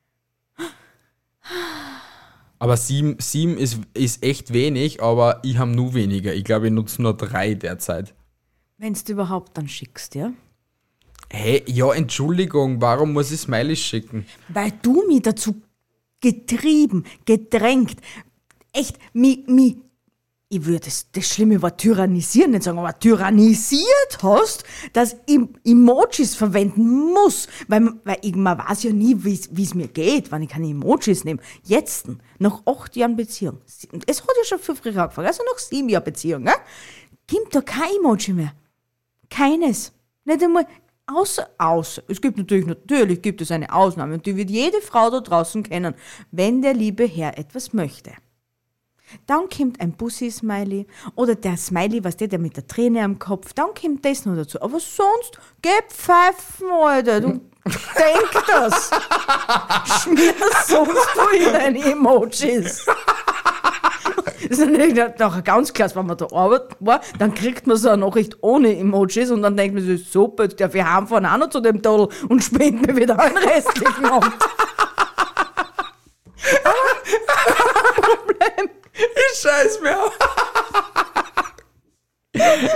Aber 2.58 2.76
7, 2.76 3.16
sieben 3.20 3.58
ist, 3.58 3.78
ist 3.94 4.22
echt 4.22 4.52
wenig, 4.52 5.02
aber 5.02 5.40
ich 5.44 5.58
habe 5.58 5.70
nur 5.72 5.92
weniger. 5.94 6.32
Ich 6.34 6.44
glaube, 6.44 6.66
ich 6.68 6.72
nutze 6.72 7.02
nur 7.02 7.14
drei 7.16 7.54
derzeit. 7.54 8.14
Wenn 8.78 8.94
du 8.94 9.12
überhaupt 9.12 9.56
dann 9.56 9.68
schickst, 9.68 10.14
ja? 10.14 10.32
Hey, 11.30 11.62
ja, 11.66 11.92
Entschuldigung, 11.92 12.80
warum 12.80 13.12
muss 13.12 13.30
ich 13.30 13.40
Smileys 13.40 13.80
schicken? 13.80 14.26
Weil 14.48 14.72
du 14.82 15.06
mich 15.06 15.22
dazu 15.22 15.60
getrieben, 16.26 17.04
gedrängt, 17.24 18.00
echt, 18.72 18.98
mi, 19.12 19.44
mi, 19.46 19.78
ich 20.48 20.64
würde 20.64 20.80
das, 20.80 21.10
das 21.10 21.28
schlimme 21.28 21.60
Wort 21.60 21.78
tyrannisieren 21.78 22.52
nicht 22.52 22.62
sagen, 22.62 22.78
aber 22.78 22.98
tyrannisiert 22.98 24.18
hast, 24.22 24.64
dass 24.92 25.16
ich 25.26 25.40
Emojis 25.64 26.36
verwenden 26.36 27.12
muss. 27.12 27.48
Weil, 27.66 27.94
weil 28.04 28.18
ich, 28.22 28.36
man 28.36 28.58
weiß 28.58 28.84
ja 28.84 28.92
nie, 28.92 29.16
wie 29.24 29.62
es 29.62 29.74
mir 29.74 29.88
geht, 29.88 30.30
wenn 30.30 30.42
ich 30.42 30.48
keine 30.48 30.68
Emojis 30.68 31.24
nehme. 31.24 31.40
Jetzt, 31.64 32.06
nach 32.38 32.62
acht 32.64 32.94
Jahren 32.94 33.16
Beziehung, 33.16 33.60
es 34.06 34.22
hat 34.22 34.28
ja 34.38 34.44
schon 34.44 34.58
viel 34.60 34.76
früher 34.76 35.02
angefangen, 35.02 35.26
also 35.26 35.42
nach 35.50 35.58
sieben 35.58 35.88
Jahren 35.88 36.04
Beziehung, 36.04 36.42
ne? 36.44 36.52
gibt 37.26 37.54
da 37.54 37.60
kein 37.60 37.96
Emoji 37.98 38.32
mehr. 38.32 38.52
Keines. 39.30 39.92
Nicht 40.24 40.42
einmal, 40.42 40.66
außer, 41.06 41.48
außer, 41.58 42.02
es 42.08 42.20
gibt 42.20 42.38
natürlich, 42.38 42.66
natürlich 42.66 43.22
gibt 43.22 43.40
es 43.40 43.50
eine 43.50 43.72
Ausnahme 43.72 44.14
und 44.14 44.26
die 44.26 44.36
wird 44.36 44.50
jede 44.50 44.80
Frau 44.80 45.10
da 45.10 45.20
draußen 45.20 45.62
kennen, 45.62 45.94
wenn 46.30 46.62
der 46.62 46.74
liebe 46.74 47.04
Herr 47.04 47.38
etwas 47.38 47.72
möchte. 47.72 48.12
Dann 49.26 49.48
kommt 49.48 49.80
ein 49.80 49.92
Bussi-Smiley 49.92 50.86
oder 51.14 51.36
der 51.36 51.56
Smiley, 51.56 52.02
was 52.02 52.16
der, 52.16 52.28
der 52.28 52.40
mit 52.40 52.56
der 52.56 52.66
Träne 52.66 53.04
am 53.04 53.18
Kopf, 53.18 53.52
dann 53.52 53.68
kommt 53.80 54.04
das 54.04 54.24
noch 54.24 54.34
dazu. 54.34 54.60
Aber 54.60 54.80
sonst, 54.80 55.38
geh 55.62 55.68
pfeifen, 55.88 56.70
Alter, 56.70 57.20
du 57.20 57.28
denk 57.64 58.46
das. 58.46 58.90
Schmier 60.02 60.34
sonst 60.66 61.08
du 61.14 61.36
in 61.36 61.52
deine 61.52 61.84
Emojis. 61.84 62.84
Das 64.48 64.58
ist 64.58 64.70
natürlich 64.70 64.94
nachher 65.18 65.42
ganz 65.42 65.72
klar, 65.72 65.90
wenn 65.94 66.06
man 66.06 66.16
da 66.16 66.26
arbeitet 66.32 66.76
war, 66.80 67.00
dann 67.18 67.32
kriegt 67.34 67.66
man 67.66 67.76
so 67.76 67.88
eine 67.90 68.04
Nachricht 68.04 68.36
ohne 68.42 68.76
Emojis 68.76 69.30
und 69.30 69.42
dann 69.42 69.56
denkt 69.56 69.74
man 69.74 69.84
sich, 69.84 70.08
super, 70.10 70.44
jetzt 70.44 70.60
darf 70.60 70.74
ich 70.74 70.82
heimfahren 70.84 71.26
auch 71.26 71.38
noch 71.38 71.50
zu 71.50 71.60
dem 71.60 71.80
Todel 71.82 72.08
und 72.28 72.42
spenden 72.42 72.82
mir 72.82 72.96
wieder 72.96 73.18
einen 73.18 73.36
restlichen 73.36 74.04
Abend. 74.04 74.32
Ich 78.98 79.40
scheiß 79.40 79.80
mir 79.82 80.02
auf. 80.02 80.18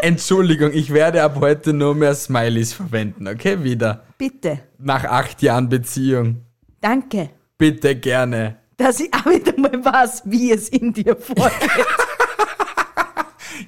Entschuldigung, 0.02 0.70
ich 0.72 0.92
werde 0.92 1.22
ab 1.22 1.36
heute 1.40 1.72
nur 1.72 1.94
mehr 1.94 2.14
Smileys 2.14 2.72
verwenden, 2.72 3.28
okay? 3.28 3.62
Wieder. 3.62 4.04
Bitte, 4.18 4.60
Nach 4.78 5.04
acht 5.04 5.42
Jahren 5.42 5.68
Beziehung. 5.68 6.44
danke, 6.80 7.30
Bitte 7.58 7.96
gerne. 7.96 8.56
Dass 8.80 8.98
ich 8.98 9.12
auch 9.12 9.26
wieder 9.26 9.58
mal 9.58 9.84
weiß, 9.84 10.22
wie 10.24 10.52
es 10.52 10.68
in 10.68 10.92
dir 10.92 11.16
vorgeht. 11.16 11.52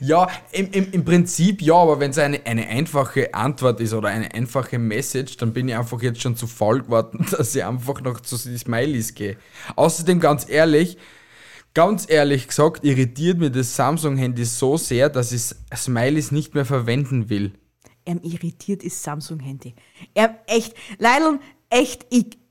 Ja, 0.01 0.27
im, 0.51 0.70
im, 0.72 0.90
im 0.90 1.05
Prinzip 1.05 1.62
ja, 1.62 1.75
aber 1.75 2.01
wenn 2.01 2.11
es 2.11 2.18
eine, 2.18 2.44
eine 2.46 2.66
einfache 2.66 3.33
Antwort 3.35 3.79
ist 3.79 3.92
oder 3.92 4.09
eine 4.09 4.35
einfache 4.35 4.79
Message, 4.79 5.37
dann 5.37 5.53
bin 5.53 5.68
ich 5.68 5.77
einfach 5.77 6.01
jetzt 6.03 6.20
schon 6.20 6.35
zu 6.35 6.48
faul 6.48 6.83
geworden, 6.83 7.25
dass 7.31 7.55
ich 7.55 7.62
einfach 7.62 8.01
noch 8.01 8.18
zu 8.20 8.37
den 8.37 8.59
Smileys 8.59 9.14
gehe. 9.14 9.37
Außerdem 9.77 10.18
ganz 10.18 10.48
ehrlich, 10.48 10.96
ganz 11.75 12.07
ehrlich 12.09 12.48
gesagt, 12.48 12.85
irritiert 12.85 13.38
mir 13.38 13.51
das 13.51 13.77
Samsung-Handy 13.77 14.44
so 14.44 14.77
sehr, 14.77 15.09
dass 15.09 15.31
ich 15.31 15.55
Smileys 15.77 16.33
nicht 16.33 16.55
mehr 16.55 16.64
verwenden 16.64 17.29
will. 17.29 17.53
Er 18.05 18.16
irritiert 18.25 18.83
ist 18.83 19.03
Samsung-Handy. 19.05 19.75
Er 20.14 20.37
echt, 20.46 20.75
Leilon, 20.98 21.38
echt, 21.70 22.07
ich. 22.11 22.41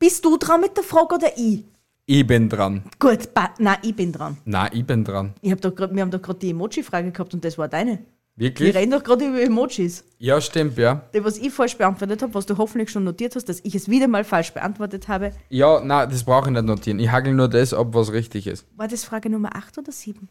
Bist 0.00 0.24
du 0.24 0.38
dran 0.38 0.62
mit 0.62 0.74
der 0.78 0.82
Frage 0.82 1.16
oder 1.16 1.28
ich? 1.36 1.62
Ich 2.06 2.26
bin 2.26 2.48
dran. 2.48 2.84
Gut, 2.98 3.28
nein, 3.58 3.76
ich 3.82 3.94
bin 3.94 4.12
dran. 4.12 4.38
Na, 4.46 4.72
ich 4.72 4.86
bin 4.86 5.04
dran. 5.04 5.34
Ich 5.42 5.52
hab 5.52 5.60
doch 5.60 5.74
grad, 5.74 5.94
wir 5.94 6.00
haben 6.00 6.10
doch 6.10 6.22
gerade 6.22 6.38
die 6.38 6.50
Emoji-Frage 6.50 7.12
gehabt 7.12 7.34
und 7.34 7.44
das 7.44 7.58
war 7.58 7.68
deine. 7.68 7.98
Wir 8.34 8.48
Wirklich? 8.48 8.74
reden 8.74 8.92
doch 8.92 9.04
gerade 9.04 9.26
über 9.28 9.42
Emojis. 9.42 10.02
Ja, 10.16 10.40
stimmt, 10.40 10.78
ja. 10.78 11.02
Das, 11.12 11.22
was 11.22 11.36
ich 11.36 11.52
falsch 11.52 11.76
beantwortet 11.76 12.22
habe, 12.22 12.32
was 12.32 12.46
du 12.46 12.56
hoffentlich 12.56 12.90
schon 12.90 13.04
notiert 13.04 13.36
hast, 13.36 13.50
dass 13.50 13.60
ich 13.62 13.74
es 13.74 13.90
wieder 13.90 14.08
mal 14.08 14.24
falsch 14.24 14.54
beantwortet 14.54 15.06
habe. 15.08 15.32
Ja, 15.50 15.82
na, 15.84 16.06
das 16.06 16.24
brauche 16.24 16.48
ich 16.48 16.54
nicht 16.54 16.64
notieren. 16.64 16.98
Ich 16.98 17.10
hagel 17.10 17.34
nur 17.34 17.48
das 17.48 17.74
ab, 17.74 17.88
was 17.90 18.10
richtig 18.10 18.46
ist. 18.46 18.64
War 18.76 18.88
das 18.88 19.04
Frage 19.04 19.28
Nummer 19.28 19.54
8 19.54 19.76
oder 19.76 19.92
7? 19.92 20.30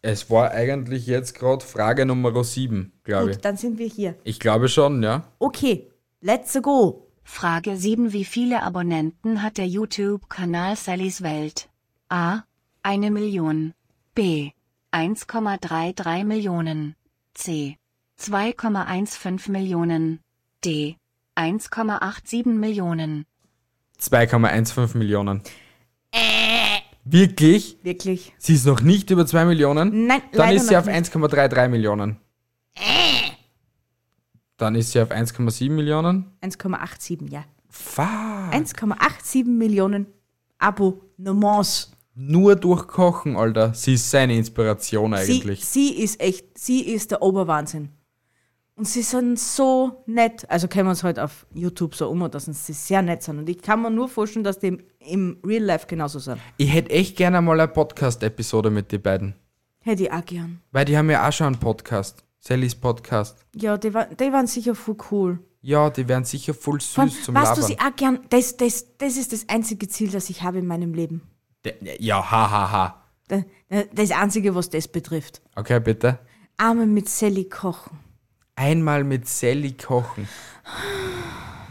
Es 0.00 0.30
war 0.30 0.50
eigentlich 0.52 1.06
jetzt 1.06 1.34
gerade 1.34 1.62
Frage 1.62 2.06
Nummer 2.06 2.42
7, 2.42 2.90
glaube 3.04 3.32
ich. 3.32 3.36
Gut, 3.36 3.44
dann 3.44 3.58
sind 3.58 3.78
wir 3.78 3.86
hier. 3.86 4.14
Ich 4.24 4.40
glaube 4.40 4.68
schon, 4.68 5.02
ja. 5.02 5.24
Okay, 5.38 5.90
let's 6.22 6.58
go. 6.62 7.04
Frage 7.24 7.76
7. 7.76 8.12
Wie 8.12 8.24
viele 8.24 8.62
Abonnenten 8.62 9.42
hat 9.42 9.58
der 9.58 9.66
YouTube-Kanal 9.66 10.76
Sallys 10.76 11.22
Welt? 11.22 11.68
A. 12.08 12.42
Eine 12.82 13.10
Million. 13.10 13.72
B. 14.14 14.50
1,33 14.92 16.24
Millionen. 16.24 16.94
C. 17.32 17.76
2,15 18.20 19.50
Millionen. 19.50 20.20
D. 20.64 20.96
1,87 21.34 22.48
Millionen. 22.48 23.24
2,15 24.00 24.96
Millionen. 24.98 25.42
Wirklich? 27.04 27.78
Wirklich. 27.82 28.34
Sie 28.38 28.54
ist 28.54 28.66
noch 28.66 28.80
nicht 28.80 29.10
über 29.10 29.26
2 29.26 29.46
Millionen? 29.46 30.06
Nein, 30.06 30.22
Dann 30.32 30.38
leider 30.38 30.56
ist 30.56 30.68
sie 30.68 30.74
noch 30.74 30.80
auf 30.80 30.86
nicht. 30.86 31.12
1,33 31.12 31.68
Millionen. 31.68 32.18
Dann 34.56 34.74
ist 34.74 34.92
sie 34.92 35.00
auf 35.00 35.10
1,7 35.10 35.70
Millionen. 35.70 36.30
1,87, 36.42 37.30
ja. 37.30 37.44
Fuck. 37.68 38.04
1,87 38.04 39.44
Millionen 39.46 40.06
Abonnements. 40.58 41.90
Nur 42.14 42.54
durch 42.54 42.86
Kochen, 42.86 43.36
Alter. 43.36 43.74
Sie 43.74 43.94
ist 43.94 44.08
seine 44.08 44.36
Inspiration 44.36 45.16
Sie, 45.16 45.38
eigentlich. 45.40 45.64
sie 45.64 46.00
ist 46.00 46.20
echt, 46.20 46.56
sie 46.56 46.82
ist 46.82 47.10
der 47.10 47.22
Oberwahnsinn. 47.22 47.88
Und 48.76 48.88
sie 48.88 49.02
sind 49.02 49.38
so 49.38 50.02
nett. 50.06 50.48
Also 50.48 50.66
können 50.68 50.86
wir 50.86 50.90
uns 50.90 51.02
halt 51.04 51.18
auf 51.18 51.46
YouTube 51.54 51.94
so 51.94 52.08
um, 52.08 52.28
dass 52.30 52.46
sie 52.46 52.72
sehr 52.72 53.02
nett 53.02 53.22
sind. 53.22 53.38
Und 53.38 53.48
ich 53.48 53.60
kann 53.60 53.82
mir 53.82 53.90
nur 53.90 54.08
vorstellen, 54.08 54.44
dass 54.44 54.58
die 54.58 54.68
im, 54.68 54.80
im 55.00 55.38
Real 55.44 55.62
Life 55.62 55.86
genauso 55.86 56.18
sind. 56.18 56.38
Ich 56.56 56.72
hätte 56.72 56.90
echt 56.90 57.16
gerne 57.16 57.40
mal 57.40 57.58
eine 57.60 57.68
Podcast-Episode 57.68 58.70
mit 58.70 58.90
den 58.90 59.02
beiden. 59.02 59.34
Hätte 59.80 60.04
ich 60.04 60.12
auch 60.12 60.24
gern. 60.24 60.60
Weil 60.72 60.84
die 60.86 60.96
haben 60.96 61.10
ja 61.10 61.28
auch 61.28 61.32
schon 61.32 61.48
einen 61.48 61.58
Podcast. 61.60 62.24
Sallys 62.46 62.74
Podcast. 62.74 63.38
Ja, 63.54 63.78
die, 63.78 63.94
war, 63.94 64.04
die 64.06 64.30
waren 64.32 64.46
sicher 64.46 64.74
voll 64.74 64.96
cool. 65.10 65.38
Ja, 65.62 65.88
die 65.88 66.06
wären 66.06 66.24
sicher 66.24 66.52
voll 66.52 66.78
süß 66.78 66.98
allem, 66.98 67.10
zum 67.10 67.34
weißt 67.34 67.56
du, 67.56 67.60
Labern. 67.62 67.66
sie 67.66 67.78
auch 67.80 67.96
gern, 67.96 68.20
das, 68.28 68.56
das, 68.58 68.98
das 68.98 69.16
ist 69.16 69.32
das 69.32 69.48
einzige 69.48 69.88
Ziel, 69.88 70.10
das 70.10 70.28
ich 70.28 70.42
habe 70.42 70.58
in 70.58 70.66
meinem 70.66 70.92
Leben. 70.92 71.22
Ja, 71.98 72.18
ha, 72.30 72.50
ha, 72.50 72.70
ha. 72.70 73.02
Da- 73.28 73.44
da- 73.70 73.84
Das 73.94 74.10
einzige, 74.10 74.54
was 74.54 74.68
das 74.68 74.86
betrifft. 74.88 75.40
Okay, 75.56 75.80
bitte. 75.80 76.18
Einmal 76.58 76.86
mit 76.86 77.08
Sally 77.08 77.44
kochen. 77.48 77.98
Einmal 78.56 79.04
mit 79.04 79.26
Sally 79.26 79.72
kochen. 79.72 80.28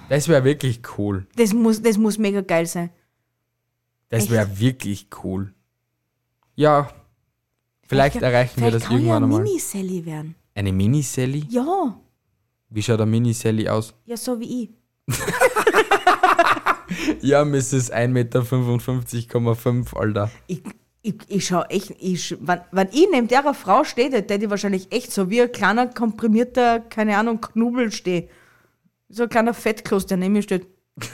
Das 0.10 0.28
wäre 0.28 0.44
wirklich 0.44 0.82
cool. 0.98 1.28
Das 1.36 1.54
muss, 1.54 1.84
das 1.84 2.00
muss 2.00 2.18
mega 2.18 2.42
geil 2.42 2.66
sein. 2.66 2.90
Das 4.10 4.30
wäre 4.32 4.60
wirklich 4.60 5.08
cool. 5.24 5.54
Ja, 6.56 6.90
vielleicht 7.88 8.16
erreichen 8.24 8.58
wir 8.62 8.70
vielleicht 8.70 8.76
das 8.76 8.84
kann 8.90 8.98
irgendwann 8.98 9.22
ja 9.22 9.26
einmal. 9.28 9.44
Mini-Sally 9.44 10.06
werden. 10.06 10.36
Eine 10.56 10.72
Mini-Sally? 10.72 11.46
Ja, 11.50 12.00
Wie 12.70 12.82
schaut 12.84 13.02
eine 13.02 13.10
Mini-Sally 13.10 13.68
aus? 13.70 13.94
ja, 14.06 14.18
so 14.18 14.40
wie 14.40 14.64
ich. 14.64 14.70
Ja, 17.22 17.44
Mrs. 17.44 17.92
1,55,5 17.92 19.72
Meter, 19.74 19.98
Alter. 20.00 20.32
Ich, 20.48 20.62
ich, 21.02 21.16
ich 21.28 21.46
schau 21.48 21.64
echt, 21.64 21.92
ich, 22.00 22.38
wenn, 22.42 22.60
wenn 22.72 22.88
ich 22.92 23.08
neben 23.12 23.28
der 23.28 23.54
Frau 23.54 23.84
stehe, 23.84 24.10
dann 24.10 24.22
hätte 24.28 24.44
ich 24.46 24.50
wahrscheinlich 24.50 24.92
echt 24.92 25.12
so 25.12 25.30
wie 25.30 25.42
ein 25.42 25.52
kleiner, 25.52 25.88
komprimierter, 25.88 26.82
keine 26.82 27.18
Ahnung, 27.18 27.42
Knubbel 27.42 27.92
stehe. 27.92 28.30
So 29.10 29.24
ein 29.24 29.30
kleiner 29.30 29.54
Fettkloß, 29.54 30.06
der 30.06 30.18
neben 30.18 30.34
mir 30.34 30.44
steht. 30.44 30.68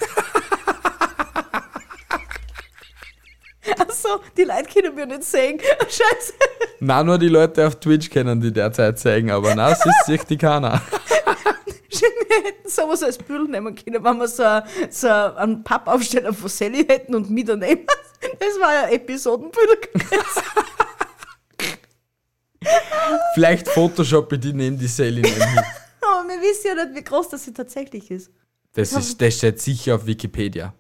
Achso, 3.80 4.20
die 4.38 4.44
Leute 4.44 4.70
können 4.74 4.96
mir 4.96 5.06
nicht 5.06 5.24
sehen. 5.24 5.60
Scheiße. 5.82 6.34
Na, 6.80 7.04
nur 7.04 7.18
die 7.18 7.28
Leute 7.28 7.68
auf 7.68 7.76
Twitch 7.80 8.10
kennen 8.10 8.40
die 8.40 8.52
derzeit 8.52 9.00
zeigen, 9.00 9.32
aber 9.32 9.54
na, 9.56 9.72
es 9.72 9.86
ist 9.86 10.06
sich 10.06 10.24
die 10.24 10.38
keiner. 10.38 10.82
Wir 11.92 12.44
hätten 12.44 12.70
sowas 12.70 13.02
als 13.04 13.18
Bild 13.18 13.50
nehmen 13.50 13.76
können, 13.76 14.04
wenn 14.04 14.20
wir 14.20 14.28
so, 14.28 14.44
so 14.92 15.08
einen 15.08 15.64
Pappaufsteller 15.64 16.32
von 16.32 16.48
Sally 16.48 16.86
hätten 16.86 17.16
und 17.16 17.30
mich 17.30 17.46
daneben. 17.46 17.88
Das 18.22 18.60
war 18.60 18.74
ja 18.74 18.90
Episodenbild 18.90 19.92
gewesen. 19.92 20.44
Vielleicht 23.34 23.68
Photoshop 23.68 24.32
ich 24.34 24.40
die 24.40 24.54
neben 24.54 24.78
die 24.78 24.88
Sally 24.88 25.22
mich. 25.22 25.42
Aber 25.42 26.30
wir 26.30 26.40
wissen 26.42 26.68
ja 26.68 26.86
nicht, 26.86 26.96
wie 26.96 27.04
groß 27.04 27.30
das 27.30 27.44
sie 27.44 27.54
tatsächlich 27.54 28.12
ist. 28.12 28.32
Das, 28.74 28.94
ist, 28.94 29.20
das 29.20 29.36
steht 29.36 29.60
sicher 29.60 29.96
auf 29.96 30.06
Wikipedia. 30.06 30.74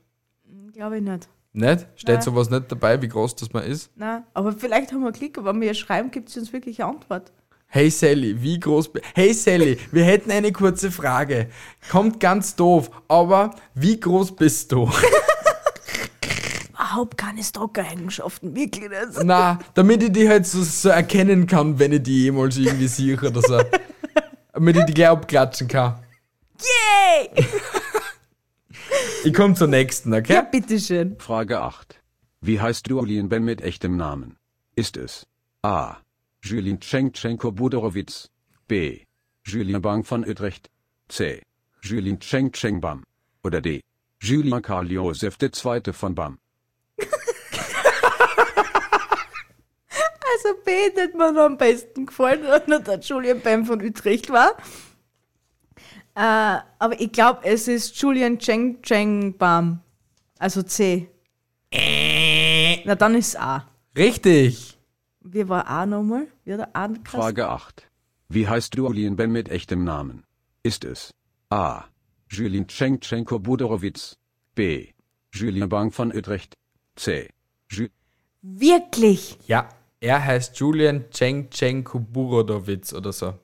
Glaube 0.73 0.97
ich 0.97 1.04
nicht. 1.04 1.28
Nicht? 1.51 1.88
Steht 1.95 2.15
Nein. 2.15 2.21
sowas 2.21 2.49
nicht 2.49 2.71
dabei, 2.71 3.01
wie 3.01 3.07
groß 3.07 3.35
das 3.35 3.51
mal 3.53 3.62
ist? 3.62 3.89
Nein, 3.95 4.23
aber 4.33 4.51
vielleicht 4.53 4.91
haben 4.91 5.03
wir 5.03 5.12
Glück, 5.12 5.38
aber 5.38 5.53
wenn 5.53 5.62
wir 5.62 5.73
schreiben, 5.73 6.12
gibt 6.12 6.29
es 6.29 6.38
uns 6.38 6.53
wirklich 6.53 6.81
eine 6.83 6.93
Antwort. 6.93 7.31
Hey 7.67 7.89
Sally, 7.89 8.41
wie 8.41 8.59
groß 8.59 8.91
Hey 9.13 9.33
Sally, 9.33 9.77
wir 9.91 10.03
hätten 10.03 10.31
eine 10.31 10.51
kurze 10.51 10.91
Frage. 10.91 11.49
Kommt 11.91 12.19
ganz 12.19 12.55
doof, 12.55 12.89
aber 13.07 13.51
wie 13.75 13.99
groß 13.99 14.35
bist 14.35 14.71
du? 14.71 14.89
Überhaupt 16.73 17.17
keine 17.17 17.43
Stalker-Eigenschaften, 17.43 18.55
wirklich 18.55 18.89
nicht. 18.89 19.23
Na, 19.23 19.59
damit 19.75 20.01
ich 20.01 20.12
die 20.12 20.27
halt 20.27 20.47
so, 20.47 20.63
so 20.63 20.89
erkennen 20.89 21.45
kann, 21.45 21.77
wenn 21.77 21.91
ich 21.93 22.03
die 22.03 22.23
jemals 22.23 22.57
irgendwie 22.57 22.88
sehe 22.88 23.15
oder 23.19 23.41
so. 23.41 23.62
damit 24.53 24.77
ich 24.77 24.85
die 24.85 24.93
gleich 24.93 25.09
abklatschen 25.09 25.67
kann. 25.67 25.99
Yay! 26.59 27.45
Ich 29.23 29.34
komme 29.34 29.54
zur 29.54 29.67
nächsten, 29.67 30.13
okay? 30.13 30.34
Ja, 30.34 30.41
bitteschön. 30.41 31.17
Frage 31.19 31.60
8. 31.62 32.02
Wie 32.41 32.60
heißt 32.62 32.88
Julien 32.88 33.28
Ben 33.30 33.43
mit 33.43 33.62
echtem 33.62 33.97
Namen? 33.97 34.38
Ist 34.75 34.95
es 34.95 35.28
A. 35.62 35.97
Julien 36.41 36.80
Tschenkchenko 36.80 37.52
Budorowitz 37.52 38.30
B. 38.67 39.02
Julien 39.45 39.82
Bang 39.82 40.06
von 40.06 40.23
Utrecht 40.25 40.69
C. 41.10 41.41
Julien 41.82 42.19
Tschenk 42.19 42.56
Bam 42.82 43.04
oder 43.43 43.62
D. 43.62 43.82
Julien 44.21 44.62
Karl 44.62 44.89
Josef 44.91 45.38
II. 45.41 45.82
von 45.91 46.15
Bam 46.15 46.38
Also 50.32 50.62
B 50.63 50.71
hat 50.95 51.13
mir 51.15 51.32
noch 51.34 51.41
am 51.41 51.58
besten 51.58 52.06
gefallen, 52.06 52.43
wenn 52.67 52.84
der 52.84 52.99
Julian 52.99 53.41
Bam 53.41 53.65
von 53.65 53.82
Utrecht 53.82 54.30
war. 54.30 54.56
Äh, 56.19 56.60
aber 56.79 56.99
ich 56.99 57.13
glaube, 57.13 57.45
es 57.45 57.69
ist 57.69 57.95
Julian 57.95 58.38
Cheng 58.39 58.82
Cheng 58.82 59.38
Bam. 59.38 59.79
Also 60.38 60.63
C. 60.63 61.08
Na, 62.84 62.95
dann 62.95 63.15
ist 63.15 63.39
A. 63.39 63.69
Richtig. 63.95 64.77
Wie 65.21 65.47
war 65.47 65.65
A 65.67 65.86
nochmal? 65.86 66.27
Wie 66.43 66.55
hat 66.55 66.75
A? 66.75 66.89
Frage 67.05 67.47
8. 67.47 67.88
Wie 68.27 68.49
heißt 68.49 68.75
Julien 68.75 69.15
Ben 69.15 69.32
mit 69.32 69.47
echtem 69.47 69.86
Namen? 69.86 70.25
Ist 70.62 70.84
es 70.84 71.13
A. 71.49 71.86
Julien 72.29 72.67
Tschenkchenko 72.67 73.39
Budorowitz 73.39 74.17
B. 74.55 74.89
Julien 75.34 75.69
Bang 75.69 75.91
von 75.93 76.13
Utrecht 76.13 76.58
C. 76.97 77.29
Ju 77.71 77.88
Wirklich? 78.41 79.38
Ja, 79.47 79.69
er 80.01 80.25
heißt 80.25 80.58
Julian 80.60 81.10
Cheng 81.12 81.49
Cheng 81.49 81.86
Kuburodowitz 81.86 82.91
oder 82.91 83.13
so. 83.13 83.36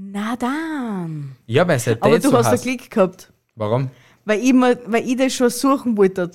Na 0.00 0.36
dann. 0.36 1.36
Ja, 1.46 1.66
weil 1.66 1.78
seit 1.80 2.00
Aber 2.02 2.12
der 2.12 2.20
du 2.20 2.30
so 2.30 2.38
hast 2.38 2.46
einen. 2.46 2.60
Klick 2.60 2.90
gehabt. 2.90 3.32
Warum? 3.56 3.90
Weil 4.24 4.40
ich, 4.40 4.52
mal, 4.52 4.78
weil 4.86 5.08
ich 5.08 5.16
das 5.16 5.34
schon 5.34 5.50
suchen 5.50 5.96
wollte. 5.96 6.30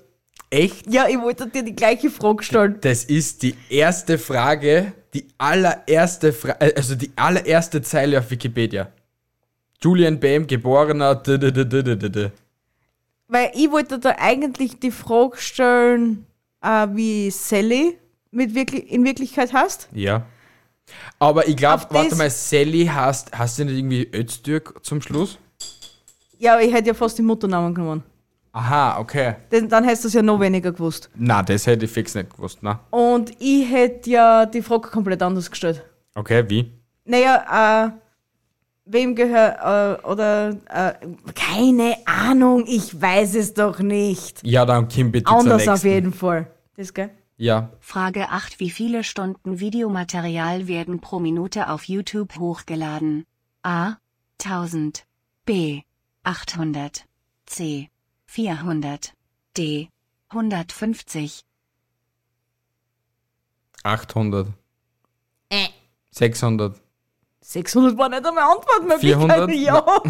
Echt? 0.50 0.92
Ja, 0.92 1.08
ich 1.08 1.18
wollte 1.18 1.48
dir 1.48 1.64
die 1.64 1.76
gleiche 1.76 2.10
Frage 2.10 2.44
stellen. 2.44 2.78
Das 2.82 3.06
ist 3.06 3.42
die 3.42 3.56
erste 3.70 4.18
Frage, 4.18 4.92
die 5.14 5.26
allererste 5.38 6.34
Fra 6.34 6.58
äh, 6.60 6.74
also 6.76 6.96
die 6.96 7.12
allererste 7.16 7.82
Zeile 7.82 8.20
auf 8.20 8.30
Wikipedia. 8.30 8.92
Julian 9.82 10.20
Bam, 10.20 10.46
geborener. 10.46 11.14
-d 11.24 11.38
-d 11.38 11.64
-d. 11.64 12.32
Weil 13.28 13.52
ich 13.56 13.72
wollte 13.72 13.98
da 13.98 14.16
eigentlich 14.18 14.80
die 14.80 14.92
Frage 14.92 15.38
stellen, 15.38 16.26
äh, 16.62 16.88
wie 16.92 17.32
Sally 17.32 17.98
mit 18.32 18.56
wirklich, 18.56 18.92
in 18.92 19.06
Wirklichkeit 19.06 19.54
heißt. 19.54 19.90
Ja. 19.94 20.26
Aber 21.20 21.48
ich 21.48 21.56
glaube, 21.56 21.86
warte 21.90 22.16
mal, 22.16 22.30
Sally 22.30 22.86
hast, 22.86 23.32
hast 23.38 23.60
du 23.60 23.66
nicht 23.66 23.78
irgendwie 23.78 24.10
Öztürk 24.14 24.84
zum 24.84 25.02
Schluss? 25.02 25.38
Ja, 26.40 26.54
aber 26.54 26.64
ich 26.64 26.74
hätte 26.74 26.90
ja 26.90 26.94
fast 26.94 27.18
den 27.18 27.26
Mutternamen 27.26 27.74
genommen. 27.74 28.04
Aha, 28.52 29.00
okay. 29.00 29.36
Denn 29.52 29.68
dann 29.68 29.84
hättest 29.84 30.04
du 30.04 30.08
es 30.10 30.14
ja 30.14 30.22
noch 30.22 30.40
weniger 30.40 30.72
gewusst. 30.72 31.10
Na, 31.16 31.42
das 31.42 31.66
hätte 31.66 31.86
ich 31.86 31.92
fix 31.92 32.14
nicht 32.14 32.36
gewusst, 32.36 32.60
na. 32.62 32.82
Und 32.92 33.32
ich 33.40 33.70
hätte 33.72 34.10
ja 34.12 34.46
die 34.46 34.62
Frage 34.62 34.90
komplett 34.90 35.24
anders 35.24 35.50
gestellt. 35.50 35.84
Okay, 36.14 36.44
wie? 36.48 36.72
Naja, 37.06 37.88
äh, 37.88 37.92
wem 38.86 39.16
gehört, 39.16 39.58
äh, 40.04 40.06
oder, 40.06 40.50
äh, 40.70 40.94
keine 41.34 41.96
Ahnung, 42.06 42.66
ich 42.68 43.02
weiß 43.02 43.36
es 43.36 43.54
doch 43.56 43.80
nicht. 43.80 44.46
Ja, 44.46 44.66
dann 44.66 44.88
Kim 44.88 45.12
bitte 45.12 45.32
Anders 45.32 45.68
auf 45.68 45.84
jeden 45.84 46.14
Fall. 46.14 46.48
Das, 46.78 46.94
gell? 46.94 47.10
Ja. 47.38 47.72
Frage 47.80 48.30
8. 48.30 48.60
Wie 48.60 48.70
viele 48.70 49.04
Stunden 49.04 49.60
Videomaterial 49.60 50.68
werden 50.68 51.02
pro 51.02 51.20
Minute 51.20 51.70
auf 51.70 51.86
YouTube 51.86 52.38
hochgeladen? 52.38 53.26
A. 53.64 53.96
1000. 54.42 55.06
B. 55.46 55.82
800. 56.24 57.06
C. 57.46 57.90
400. 58.28 59.14
D. 59.58 59.90
150. 60.30 61.44
800. 63.84 64.48
Äh. 65.50 65.68
600. 66.12 66.80
600 67.42 67.98
war 67.98 68.10
nicht 68.10 68.26
einmal 68.26 68.56
Antwortmöglichkeit. 68.56 69.50
400? 69.50 69.52
Ja. 69.56 69.86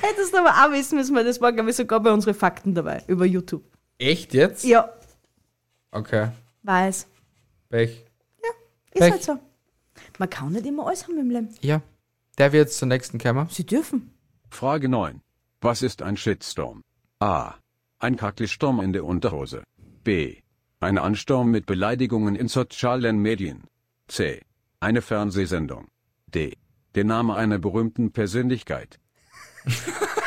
Hättest 0.00 0.34
du 0.34 0.38
aber 0.38 0.50
auch 0.50 0.72
wissen 0.72 0.98
müssen, 0.98 1.14
weil 1.14 1.24
das 1.24 1.40
war, 1.40 1.52
glaube 1.52 1.70
ich, 1.70 1.76
sogar 1.76 2.00
bei 2.00 2.10
unseren 2.10 2.34
Fakten 2.34 2.74
dabei, 2.74 3.04
über 3.06 3.24
YouTube. 3.24 3.62
Echt 3.98 4.34
jetzt? 4.34 4.64
Ja, 4.64 4.92
Okay. 5.90 6.30
weiß. 6.62 7.06
Pech. 7.68 8.04
Ist 8.94 9.00
Pech. 9.00 9.10
halt 9.12 9.22
so. 9.22 9.38
Man 10.18 10.28
kann 10.30 10.52
nicht 10.52 10.66
immer 10.66 10.86
alles 10.86 11.04
haben 11.06 11.18
im 11.18 11.30
Leben. 11.30 11.48
Ja. 11.60 11.80
Der 12.38 12.52
wird 12.52 12.66
jetzt 12.68 12.78
zur 12.78 12.88
nächsten 12.88 13.18
Kammer. 13.18 13.46
Sie 13.50 13.64
dürfen. 13.66 14.12
Frage 14.50 14.88
9. 14.88 15.20
Was 15.60 15.82
ist 15.82 16.02
ein 16.02 16.16
Shitstorm? 16.16 16.82
A. 17.20 17.54
Ein 17.98 18.16
Kackelsturm 18.16 18.80
in 18.80 18.92
der 18.92 19.04
Unterhose. 19.04 19.62
B. 20.02 20.40
Ein 20.80 20.98
Ansturm 20.98 21.50
mit 21.50 21.66
Beleidigungen 21.66 22.34
in 22.36 22.48
sozialen 22.48 23.18
Medien. 23.18 23.64
C. 24.08 24.42
Eine 24.80 25.00
Fernsehsendung. 25.02 25.88
D. 26.26 26.56
Der 26.94 27.04
Name 27.04 27.34
einer 27.36 27.58
berühmten 27.58 28.12
Persönlichkeit. 28.12 28.98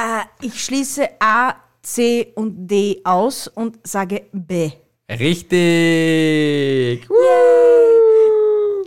Äh, 0.00 0.22
ich 0.46 0.64
schließe 0.64 1.08
A, 1.20 1.56
C 1.82 2.32
und 2.34 2.66
D 2.66 3.02
aus 3.04 3.48
und 3.48 3.78
sage 3.86 4.22
B. 4.32 4.70
Richtig. 5.10 7.06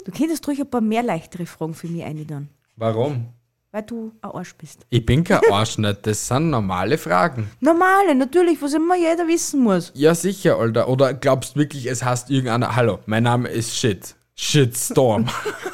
Du 0.06 0.12
könntest 0.12 0.48
ruhig 0.48 0.60
ein 0.60 0.70
paar 0.70 0.82
mehr 0.82 1.04
leichtere 1.04 1.46
Fragen 1.46 1.76
für 1.76 1.88
mich 1.88 2.04
einladen, 2.04 2.50
Warum? 2.76 3.28
weil 3.72 3.84
du 3.84 4.12
ein 4.22 4.32
Arsch 4.32 4.56
bist. 4.56 4.86
Ich 4.90 5.06
bin 5.06 5.24
kein 5.24 5.40
Arsch 5.52 5.78
nicht. 5.78 6.06
Das 6.06 6.28
sind 6.28 6.50
normale 6.50 6.98
Fragen. 6.98 7.50
Normale, 7.60 8.16
natürlich, 8.16 8.62
was 8.62 8.74
immer 8.74 8.96
jeder 8.96 9.28
wissen 9.28 9.62
muss. 9.62 9.92
Ja, 9.96 10.16
sicher, 10.16 10.58
Alter. 10.58 10.88
Oder 10.90 11.14
glaubst 11.14 11.56
wirklich, 11.56 11.86
es 11.88 12.04
heißt 12.04 12.30
irgendeiner, 12.32 12.76
hallo, 12.76 13.00
mein 13.06 13.24
Name 13.24 13.50
ist 13.50 13.76
Shit. 13.76 14.16
Shitstorm. 14.36 15.28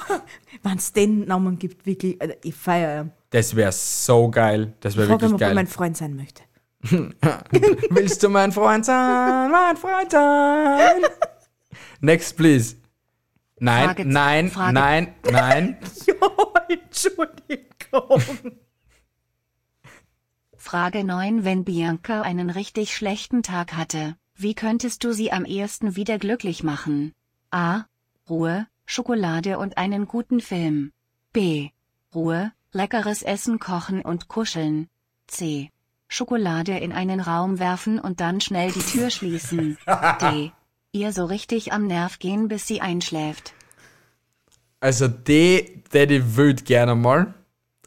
Wenn 0.63 0.78
es 0.78 0.91
den 0.93 1.26
Namen 1.26 1.58
gibt, 1.60 1.86
wirklich, 1.86 2.22
Alter, 2.22 2.36
ich 2.43 2.54
feiere 2.56 3.04
ihn. 3.04 3.12
Das 3.30 3.56
wäre 3.56 3.72
so 3.72 4.30
geil. 4.30 4.74
Das 4.82 4.98
wäre 4.98 5.08
Frag 5.08 5.17
ihn, 5.17 5.22
wirklich 5.22 5.34
ob 5.36 5.41
er 5.41 5.48
geil. 5.48 5.56
mein 5.56 5.67
Freund 5.67 5.98
sein 5.98 6.15
möchte. 6.15 6.43
Willst 7.89 8.24
du 8.24 8.30
mein 8.30 8.52
Freund 8.52 8.86
sein? 8.86 9.52
Mein 9.52 9.78
Freund 9.78 10.12
sein? 10.12 11.02
Next, 12.02 12.36
please. 12.38 12.76
Nein, 13.60 13.86
Frage- 13.88 14.06
nein, 14.06 14.50
Frage- 14.52 14.74
nein, 14.74 15.13
nein. 15.30 15.78
Ja, 16.08 16.15
Entschuldigung. 16.69 18.22
Frage 20.56 21.04
9. 21.04 21.43
Wenn 21.43 21.63
Bianca 21.63 22.22
einen 22.22 22.50
richtig 22.50 22.95
schlechten 22.95 23.43
Tag 23.43 23.74
hatte, 23.74 24.15
wie 24.36 24.54
könntest 24.56 25.04
du 25.04 25.12
sie 25.13 25.32
am 25.32 25.45
ehesten 25.45 25.95
wieder 25.95 26.17
glücklich 26.19 26.63
machen? 26.63 27.13
A. 27.52 27.84
Ruhe, 28.30 28.67
Schokolade 28.91 29.60
und 29.60 29.78
einen 29.78 30.08
guten 30.08 30.41
Film. 30.41 30.93
B. 31.32 31.69
Ruhe, 32.15 32.52
leckeres 32.71 33.21
Essen 33.21 33.60
kochen 33.60 34.02
und 34.02 34.30
kuscheln. 34.30 34.88
C. 35.28 35.69
Schokolade 36.08 36.75
in 36.80 36.91
einen 36.91 37.19
Raum 37.19 37.60
werfen 37.60 37.99
und 37.99 38.19
dann 38.19 38.41
schnell 38.41 38.71
die 38.71 38.80
Tür 38.80 39.12
schließen. 39.12 39.78
D. 40.23 40.52
Ihr 40.91 41.13
so 41.13 41.25
richtig 41.25 41.71
am 41.71 41.86
Nerv 41.86 42.17
gehen, 42.17 42.47
bis 42.47 42.65
sie 42.65 42.82
einschläft. 42.82 43.54
Also, 44.80 45.08
die, 45.08 45.84
die 45.93 46.36
wild 46.36 46.65
gerne 46.65 46.95
mal. 46.95 47.36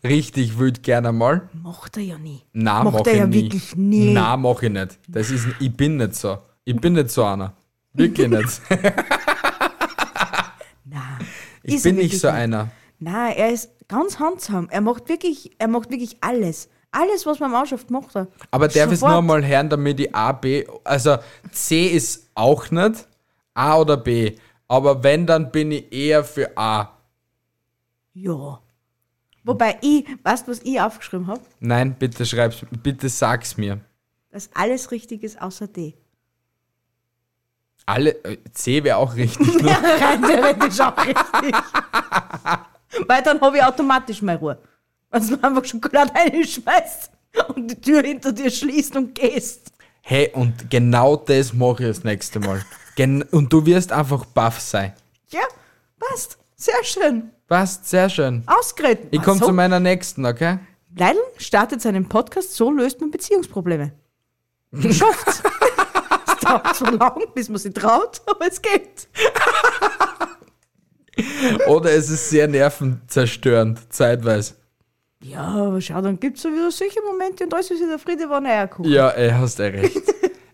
richtig 0.05 0.57
wild 0.57 0.85
gerne 0.85 1.11
mal. 1.11 1.49
Macht 1.53 1.97
er 1.97 2.05
ja 2.05 2.19
nie. 2.19 2.43
Nein, 2.53 2.85
Macht 2.85 2.99
mach 2.99 3.07
er 3.07 3.13
ich 3.13 3.19
ja 3.19 3.27
nie. 3.27 3.43
wirklich 3.43 3.75
nie. 3.75 4.13
Nein, 4.15 4.41
mach 4.41 4.63
ich 4.63 4.71
nicht. 4.71 5.01
Das 5.09 5.33
ist, 5.33 5.49
ich 5.59 5.77
bin 5.77 5.97
nicht 5.97 6.15
so. 6.15 6.39
Ich 6.65 6.77
bin 6.77 6.93
nicht 6.93 7.11
so 7.11 7.25
einer. 7.25 7.55
Wirklich 7.93 8.29
nicht. 8.29 8.63
Nein. 10.93 11.27
Ich 11.63 11.83
bin 11.83 11.97
nicht 11.97 12.19
so 12.19 12.29
einer. 12.29 12.71
Nein, 12.99 13.35
er 13.37 13.51
ist 13.51 13.71
ganz 13.89 14.19
handsam. 14.19 14.69
Er 14.71 14.81
macht 14.81 15.09
wirklich, 15.09 15.51
er 15.59 15.69
macht 15.69 15.91
wirklich 15.91 16.17
alles. 16.21 16.69
Alles, 16.91 17.25
was 17.25 17.41
man 17.41 17.51
im 17.51 17.57
Ausschaft 17.57 17.91
macht 17.91 18.15
er. 18.15 18.29
Aber 18.51 18.69
darf 18.69 18.89
ich 18.89 18.95
es 18.95 19.01
nur 19.01 19.23
mal 19.23 19.45
hören, 19.45 19.71
damit 19.71 19.99
ich 19.99 20.15
A, 20.15 20.33
B, 20.33 20.67
also 20.85 21.17
C 21.51 21.87
ist 21.87 22.29
auch 22.35 22.71
nicht, 22.71 23.09
A 23.55 23.79
oder 23.79 23.97
B. 23.97 24.37
Aber 24.69 25.03
wenn, 25.03 25.27
dann 25.27 25.51
bin 25.51 25.73
ich 25.73 25.91
eher 25.91 26.23
für 26.23 26.57
A. 26.57 26.99
Ja. 28.13 28.61
Wobei 29.45 29.79
ich, 29.81 30.05
weißt 30.23 30.47
du, 30.47 30.53
was 30.53 30.61
ich 30.61 30.81
aufgeschrieben 30.81 31.27
habe? 31.27 31.41
Nein, 31.61 31.97
bitte 31.99 32.27
schreib's, 32.27 32.65
bitte 32.83 33.09
sag's 33.09 33.57
mir. 33.57 33.81
Dass 34.31 34.51
alles 34.55 34.91
richtig 34.91 35.23
ist, 35.23 35.41
außer 35.41 35.67
D. 35.67 35.95
Alle, 37.87 38.11
äh, 38.25 38.39
C 38.53 38.83
wäre 38.85 38.97
auch 38.97 39.15
richtig. 39.15 39.63
Ne? 39.63 39.71
Rein 40.01 40.23
theoretisch 40.23 40.81
auch 40.81 40.97
richtig. 40.99 41.55
Weil 43.07 43.23
dann 43.23 43.41
habe 43.41 43.57
ich 43.57 43.65
automatisch 43.65 44.23
meine 44.23 44.39
Ruhe. 44.39 44.59
Wenn 45.11 45.27
du 45.27 45.43
einfach 45.43 45.65
Schokolade 45.65 46.13
reinschmeißt 46.15 47.11
und 47.55 47.71
die 47.71 47.81
Tür 47.81 48.03
hinter 48.03 48.33
dir 48.33 48.51
schließt 48.51 48.97
und 48.97 49.15
gehst. 49.15 49.73
Hey, 50.03 50.31
und 50.33 50.71
genau 50.71 51.17
das 51.17 51.53
mache 51.53 51.85
ich 51.85 51.89
das 51.89 52.05
nächste 52.05 52.41
Mal. 52.41 52.65
Gen 52.97 53.23
und 53.23 53.53
du 53.53 53.65
wirst 53.65 53.93
einfach 53.93 54.25
baff 54.27 54.61
sein. 54.61 54.93
Ja, 55.29 55.43
passt. 55.99 56.39
Sehr 56.57 56.85
schön. 56.85 57.31
Passt, 57.49 57.89
sehr 57.89 58.09
schön. 58.09 58.43
Ausgeredet. 58.47 59.09
Ich 59.11 59.23
komme 59.23 59.39
so. 59.39 59.47
zu 59.47 59.53
meiner 59.53 59.81
nächsten, 59.81 60.25
okay? 60.25 60.59
Leidl 60.97 61.19
startet 61.39 61.81
seinen 61.81 62.09
Podcast, 62.09 62.55
so 62.55 62.71
löst 62.71 63.01
man 63.01 63.11
Beziehungsprobleme. 63.11 63.93
Geschafft. 64.73 65.43
es 66.43 66.49
dauert 66.49 66.77
so 66.77 66.85
lang, 66.87 67.23
bis 67.35 67.49
man 67.49 67.59
sich 67.59 67.75
traut, 67.75 68.21
aber 68.27 68.47
es 68.47 68.61
geht. 68.61 69.09
Oder 71.69 71.93
es 71.93 72.11
ist 72.11 72.31
sehr 72.31 72.49
nervenzerstörend, 72.49 73.93
zeitweise. 73.93 74.55
Ja, 75.23 75.43
aber 75.43 75.81
schau, 75.81 76.01
dann 76.01 76.19
gibt 76.19 76.39
es 76.39 76.45
wieder 76.45 76.71
solche 76.71 77.01
Momente 77.03 77.45
und 77.45 77.55
alles 77.55 77.71
ist 77.71 77.81
wieder 77.81 77.99
Friede, 77.99 78.29
war 78.29 78.43
Eierkuchen. 78.43 78.91
Ja, 78.91 79.11
ey, 79.11 79.31
hast 79.31 79.59
du 79.59 79.73
recht. 79.73 80.03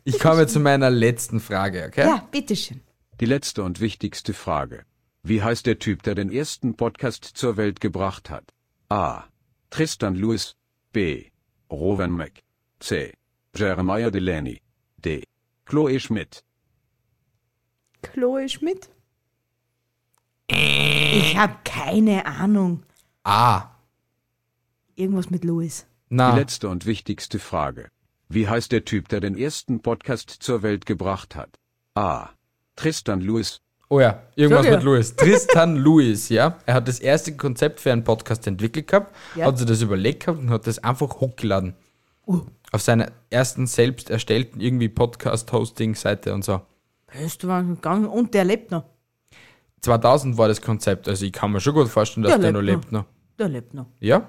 Ich 0.04 0.18
komme 0.20 0.46
zu 0.46 0.60
meiner 0.60 0.90
letzten 0.90 1.40
Frage, 1.40 1.86
okay? 1.88 2.02
ja 2.06 2.26
bitteschön. 2.30 2.80
Die 3.20 3.26
letzte 3.26 3.62
und 3.62 3.80
wichtigste 3.80 4.34
Frage. 4.34 4.84
Wie 5.22 5.42
heißt 5.42 5.66
der 5.66 5.78
Typ, 5.78 6.02
der 6.02 6.14
den 6.14 6.30
ersten 6.30 6.74
Podcast 6.74 7.24
zur 7.24 7.56
Welt 7.56 7.80
gebracht 7.80 8.30
hat? 8.30 8.44
A. 8.88 9.24
Tristan 9.70 10.14
Lewis. 10.14 10.54
B. 10.92 11.26
Rowan 11.70 12.12
Mac. 12.12 12.32
C. 12.80 13.12
Jeremiah 13.54 14.10
Delaney. 14.10 14.60
D. 14.98 15.24
Chloe 15.68 16.00
Schmidt. 16.00 16.44
Chloe 18.02 18.48
Schmidt? 18.48 18.88
Ich 20.46 21.36
habe 21.36 21.56
keine 21.62 22.24
Ahnung. 22.24 22.84
A. 23.22 23.66
Irgendwas 24.94 25.28
mit 25.28 25.44
Louis. 25.44 25.86
Die 26.08 26.14
Na, 26.14 26.34
letzte 26.34 26.70
und 26.70 26.86
wichtigste 26.86 27.38
Frage. 27.38 27.90
Wie 28.30 28.48
heißt 28.48 28.72
der 28.72 28.86
Typ, 28.86 29.08
der 29.08 29.20
den 29.20 29.36
ersten 29.36 29.80
Podcast 29.82 30.30
zur 30.30 30.62
Welt 30.62 30.86
gebracht 30.86 31.36
hat? 31.36 31.58
A. 31.94 32.30
Tristan 32.74 33.20
Lewis. 33.20 33.60
oh 33.90 34.00
ja, 34.00 34.22
irgendwas 34.36 34.64
ja. 34.64 34.72
mit 34.76 34.84
Louis. 34.84 35.16
Tristan 35.16 35.76
Louis, 35.76 36.30
ja. 36.30 36.56
Er 36.64 36.74
hat 36.74 36.88
das 36.88 36.98
erste 36.98 37.36
Konzept 37.36 37.80
für 37.80 37.92
einen 37.92 38.04
Podcast 38.04 38.46
entwickelt 38.46 38.86
gehabt, 38.88 39.14
Ja. 39.34 39.44
hat 39.44 39.58
sich 39.58 39.66
das 39.66 39.82
überlegt 39.82 40.24
gehabt 40.24 40.38
und 40.40 40.48
hat 40.48 40.66
das 40.66 40.78
einfach 40.78 41.20
hochgeladen. 41.20 41.74
Auf 42.70 42.82
seiner 42.82 43.12
ersten 43.30 43.66
selbst 43.66 44.10
erstellten 44.10 44.60
irgendwie 44.60 44.88
Podcast-Hosting-Seite 44.88 46.34
und 46.34 46.44
so. 46.44 46.60
Hörst 47.08 47.42
du 47.42 47.46
mal 47.46 47.64
gegangen 47.64 48.06
und 48.06 48.34
der 48.34 48.44
lebt 48.44 48.70
noch. 48.70 48.84
2000 49.80 50.36
war 50.36 50.48
das 50.48 50.60
Konzept, 50.60 51.08
also 51.08 51.24
ich 51.24 51.32
kann 51.32 51.52
mir 51.52 51.60
schon 51.60 51.74
gut 51.74 51.88
vorstellen, 51.88 52.24
dass 52.24 52.32
Der 52.32 52.40
der, 52.40 52.52
noch 52.52 52.60
lebt 52.60 52.84
lebt 52.84 52.92
noch. 52.92 53.04
Der 53.38 53.48
lebt 53.48 53.74
noch. 53.74 53.86
Ja? 54.00 54.28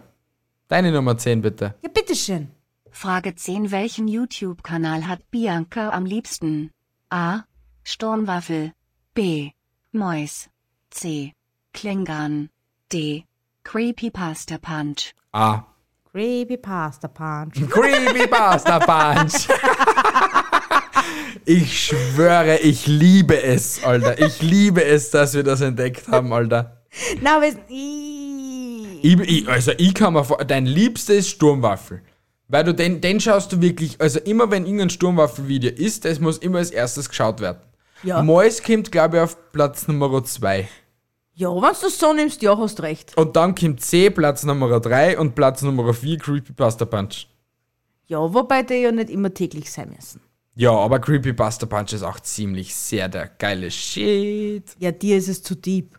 Deine 0.67 0.91
Nummer 0.91 1.17
10 1.17 1.41
bitte. 1.41 1.75
Ja, 1.81 1.89
bitteschön. 1.89 2.49
Frage 2.91 3.35
10. 3.35 3.71
Welchen 3.71 4.07
YouTube-Kanal 4.07 5.07
hat 5.07 5.29
Bianca 5.31 5.89
am 5.89 6.05
liebsten? 6.05 6.71
A. 7.09 7.41
Sturmwaffel. 7.83 8.73
B. 9.13 9.51
Mois. 9.91 10.49
C. 10.91 11.33
Klingan. 11.73 12.49
D. 12.91 13.25
Creepypasta 13.63 14.57
Punch. 14.57 15.13
A. 15.31 15.63
Creepy 16.11 16.57
Pasta 16.57 17.07
Punch. 17.07 17.69
Creepypasta 17.69 18.79
Punch. 18.79 19.47
ich 21.45 21.85
schwöre, 21.85 22.57
ich 22.57 22.87
liebe 22.87 23.39
es, 23.41 23.83
Alter. 23.83 24.19
Ich 24.19 24.41
liebe 24.41 24.83
es, 24.83 25.11
dass 25.11 25.35
wir 25.35 25.43
das 25.43 25.61
entdeckt 25.61 26.07
haben, 26.07 26.33
Alter. 26.33 26.81
Na, 27.21 27.37
aber 27.37 27.45
ich, 29.01 29.47
also 29.47 29.71
ich 29.77 29.93
kann 29.93 30.13
mir 30.13 30.23
vor, 30.23 30.43
dein 30.43 30.65
liebster 30.65 31.13
ist 31.13 31.29
Sturmwaffel. 31.29 32.01
Weil 32.47 32.63
du 32.63 32.73
den, 32.73 33.01
den 33.01 33.19
schaust 33.19 33.51
du 33.51 33.61
wirklich, 33.61 34.01
also 34.01 34.19
immer 34.19 34.49
wenn 34.49 34.65
irgendein 34.65 34.89
Sturmwaffel-Video 34.89 35.69
ist, 35.69 36.05
das 36.05 36.19
muss 36.19 36.39
immer 36.39 36.57
als 36.57 36.71
erstes 36.71 37.07
geschaut 37.07 37.39
werden. 37.39 37.59
Ja. 38.01 38.23
Mois 38.23 38.63
kommt, 38.65 38.91
glaube 38.91 39.17
ich, 39.17 39.23
auf 39.23 39.51
Platz 39.51 39.87
Nummer 39.87 40.23
2. 40.23 40.67
Ja, 41.39 41.55
wenn 41.55 41.61
du 41.61 41.77
das 41.83 41.97
so 41.97 42.11
nimmst, 42.11 42.41
ja, 42.41 42.57
hast 42.57 42.81
recht. 42.81 43.15
Und 43.15 43.37
dann 43.37 43.55
kommt 43.55 43.79
C, 43.79 44.09
Platz 44.09 44.43
Nummer 44.43 44.77
3 44.77 45.17
und 45.17 45.35
Platz 45.35 45.61
Nummer 45.61 45.93
4, 45.93 46.17
Creepypasta 46.17 46.83
Punch. 46.83 47.29
Ja, 48.07 48.17
wobei 48.33 48.61
die 48.61 48.73
ja 48.73 48.91
nicht 48.91 49.09
immer 49.09 49.33
täglich 49.33 49.71
sein 49.71 49.89
müssen. 49.95 50.19
Ja, 50.55 50.71
aber 50.71 50.99
Creepypasta 50.99 51.65
Punch 51.65 51.93
ist 51.93 52.03
auch 52.03 52.19
ziemlich 52.19 52.75
sehr 52.75 53.07
der 53.07 53.29
geile 53.29 53.71
Shit. 53.71 54.75
Ja, 54.79 54.91
dir 54.91 55.15
ist 55.15 55.29
es 55.29 55.41
zu 55.41 55.55
deep. 55.55 55.97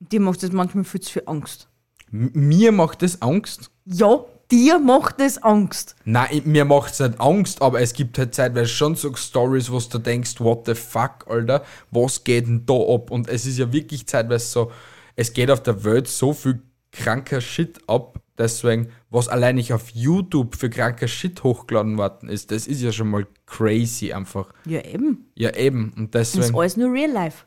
Und 0.00 0.12
dir 0.12 0.20
macht 0.20 0.42
es 0.42 0.52
manchmal 0.52 0.84
viel 0.84 1.00
zu 1.00 1.12
viel 1.12 1.22
Angst. 1.24 1.66
M 2.12 2.30
mir 2.34 2.70
macht 2.70 3.00
das 3.00 3.22
Angst. 3.22 3.70
Ja, 3.86 4.26
dir 4.50 4.78
macht 4.78 5.20
es 5.20 5.42
Angst. 5.42 5.96
Nein, 6.04 6.42
mir 6.44 6.64
macht's 6.64 7.00
nicht 7.00 7.20
Angst, 7.20 7.62
aber 7.62 7.80
es 7.80 7.92
gibt 7.92 8.18
halt 8.18 8.34
zeitweise 8.34 8.68
schon 8.68 8.94
so 8.94 9.14
Stories, 9.14 9.70
wo 9.70 9.78
du 9.78 9.98
denkst, 9.98 10.40
what 10.40 10.66
the 10.66 10.74
fuck, 10.74 11.26
Alter, 11.28 11.64
was 11.90 12.24
geht 12.24 12.46
denn 12.46 12.64
da 12.66 12.74
ab? 12.74 13.10
Und 13.10 13.28
es 13.28 13.46
ist 13.46 13.58
ja 13.58 13.72
wirklich 13.72 14.06
zeitweise 14.06 14.46
so, 14.46 14.72
es 15.16 15.32
geht 15.32 15.50
auf 15.50 15.62
der 15.62 15.84
Welt 15.84 16.08
so 16.08 16.32
viel 16.32 16.62
kranker 16.92 17.40
Shit 17.40 17.78
ab, 17.88 18.20
deswegen, 18.38 18.88
was 19.10 19.28
allein 19.28 19.56
nicht 19.56 19.72
auf 19.72 19.90
YouTube 19.90 20.54
für 20.56 20.70
kranker 20.70 21.08
Shit 21.08 21.42
hochgeladen 21.42 21.98
worden 21.98 22.28
ist, 22.28 22.50
das 22.50 22.66
ist 22.66 22.80
ja 22.82 22.92
schon 22.92 23.10
mal 23.10 23.26
crazy 23.46 24.12
einfach. 24.12 24.52
Ja, 24.64 24.80
eben. 24.84 25.26
Ja, 25.34 25.54
eben. 25.56 25.92
Und 25.96 26.14
Das 26.14 26.28
ist 26.28 26.36
deswegen, 26.36 26.58
alles 26.58 26.76
nur 26.76 26.92
Real 26.92 27.10
Life. 27.10 27.44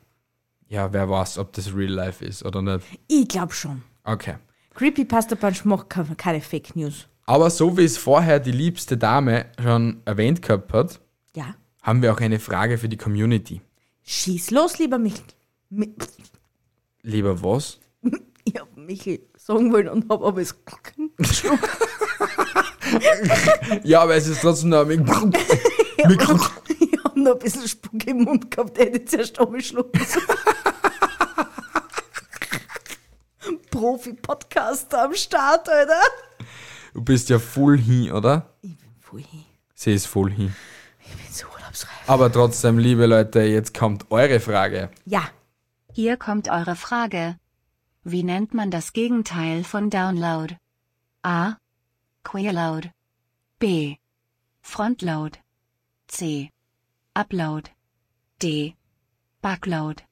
ja, 0.68 0.92
wer 0.92 1.10
weiß, 1.10 1.38
ob 1.38 1.54
das 1.54 1.74
Real 1.74 1.92
Life 1.92 2.24
ist 2.26 2.44
oder 2.46 2.62
nicht. 2.62 2.86
Ich 3.08 3.28
glaub 3.28 3.54
schon. 3.54 3.84
Okay. 4.04 4.36
Creepypasta 4.78 5.36
Punch 5.36 5.66
macht 5.66 5.90
ke- 5.90 6.06
keine 6.18 6.40
Fake 6.40 6.76
News. 6.76 7.08
Aber 7.26 7.50
so 7.50 7.76
wie 7.78 7.84
es 7.84 7.98
vorher 7.98 8.40
die 8.40 8.52
liebste 8.52 8.96
Dame 8.96 9.48
schon 9.62 10.02
erwähnt 10.06 10.42
gehabt 10.44 10.72
hat, 10.72 11.00
Ja. 11.36 11.56
haben 11.82 12.02
wir 12.04 12.14
auch 12.14 12.20
eine 12.22 12.40
Frage 12.40 12.78
für 12.78 12.88
die 12.88 12.96
Community. 12.98 13.60
Schieß 14.06 14.52
los, 14.52 14.78
lieber 14.78 15.00
Michel. 15.00 15.24
Mi 15.72 15.94
Lieber 17.02 17.42
was? 17.44 17.80
ich 18.46 18.56
hab 18.60 18.78
Michel 18.78 19.20
sagen 19.36 19.74
wollen 19.74 19.90
und 19.90 20.08
hab 20.10 20.22
aber 20.22 20.42
es. 20.42 20.56
Ja, 23.84 24.02
aber 24.04 24.16
es 24.16 24.28
ist 24.28 24.42
trotzdem 24.42 24.70
noch 24.70 24.86
mit. 24.86 25.00
Ich 25.98 27.04
hab 27.04 27.16
noch 27.18 27.34
ein 27.34 27.40
bisschen 27.40 27.68
Spuck 27.68 28.06
im 28.06 28.24
Mund 28.24 28.52
gehabt, 28.52 28.78
der 28.78 28.86
hätte 28.86 29.04
zuerst 29.06 29.36
schlucken 29.66 30.06
sollen. 30.06 30.28
Profi-Podcaster 33.78 35.04
am 35.04 35.14
Start, 35.14 35.70
Alter. 35.70 36.02
du 36.96 37.02
bist 37.04 37.30
ja 37.30 37.38
voll 37.38 37.78
hin, 37.78 38.12
oder? 38.12 38.56
Ich 38.64 38.76
bin 38.76 38.90
voll 39.00 39.22
hin. 39.22 39.46
Sie 39.76 39.94
ist 39.94 40.08
voll 40.08 40.32
hin. 40.32 40.56
Ich 41.00 41.16
bin 41.16 41.32
so 41.32 41.46
urlaubsreif. 41.48 42.10
Aber 42.10 42.32
trotzdem, 42.32 42.80
liebe 42.80 43.06
Leute, 43.06 43.42
jetzt 43.42 43.78
kommt 43.78 44.10
eure 44.10 44.40
Frage. 44.40 44.90
Ja, 45.06 45.30
Hier 45.94 46.18
kommt 46.18 46.50
eure 46.50 46.76
Frage. 46.76 47.38
Wie 48.04 48.24
nennt 48.24 48.54
man 48.56 48.72
das 48.72 48.94
Gegenteil 48.94 49.64
von 49.64 49.92
Download? 49.92 50.58
A. 51.22 51.58
Queerload. 52.24 52.90
B. 53.60 53.98
Frontload. 54.62 55.38
C. 56.08 56.50
Upload. 57.14 57.70
D. 58.42 58.76
Backload. 59.42 60.04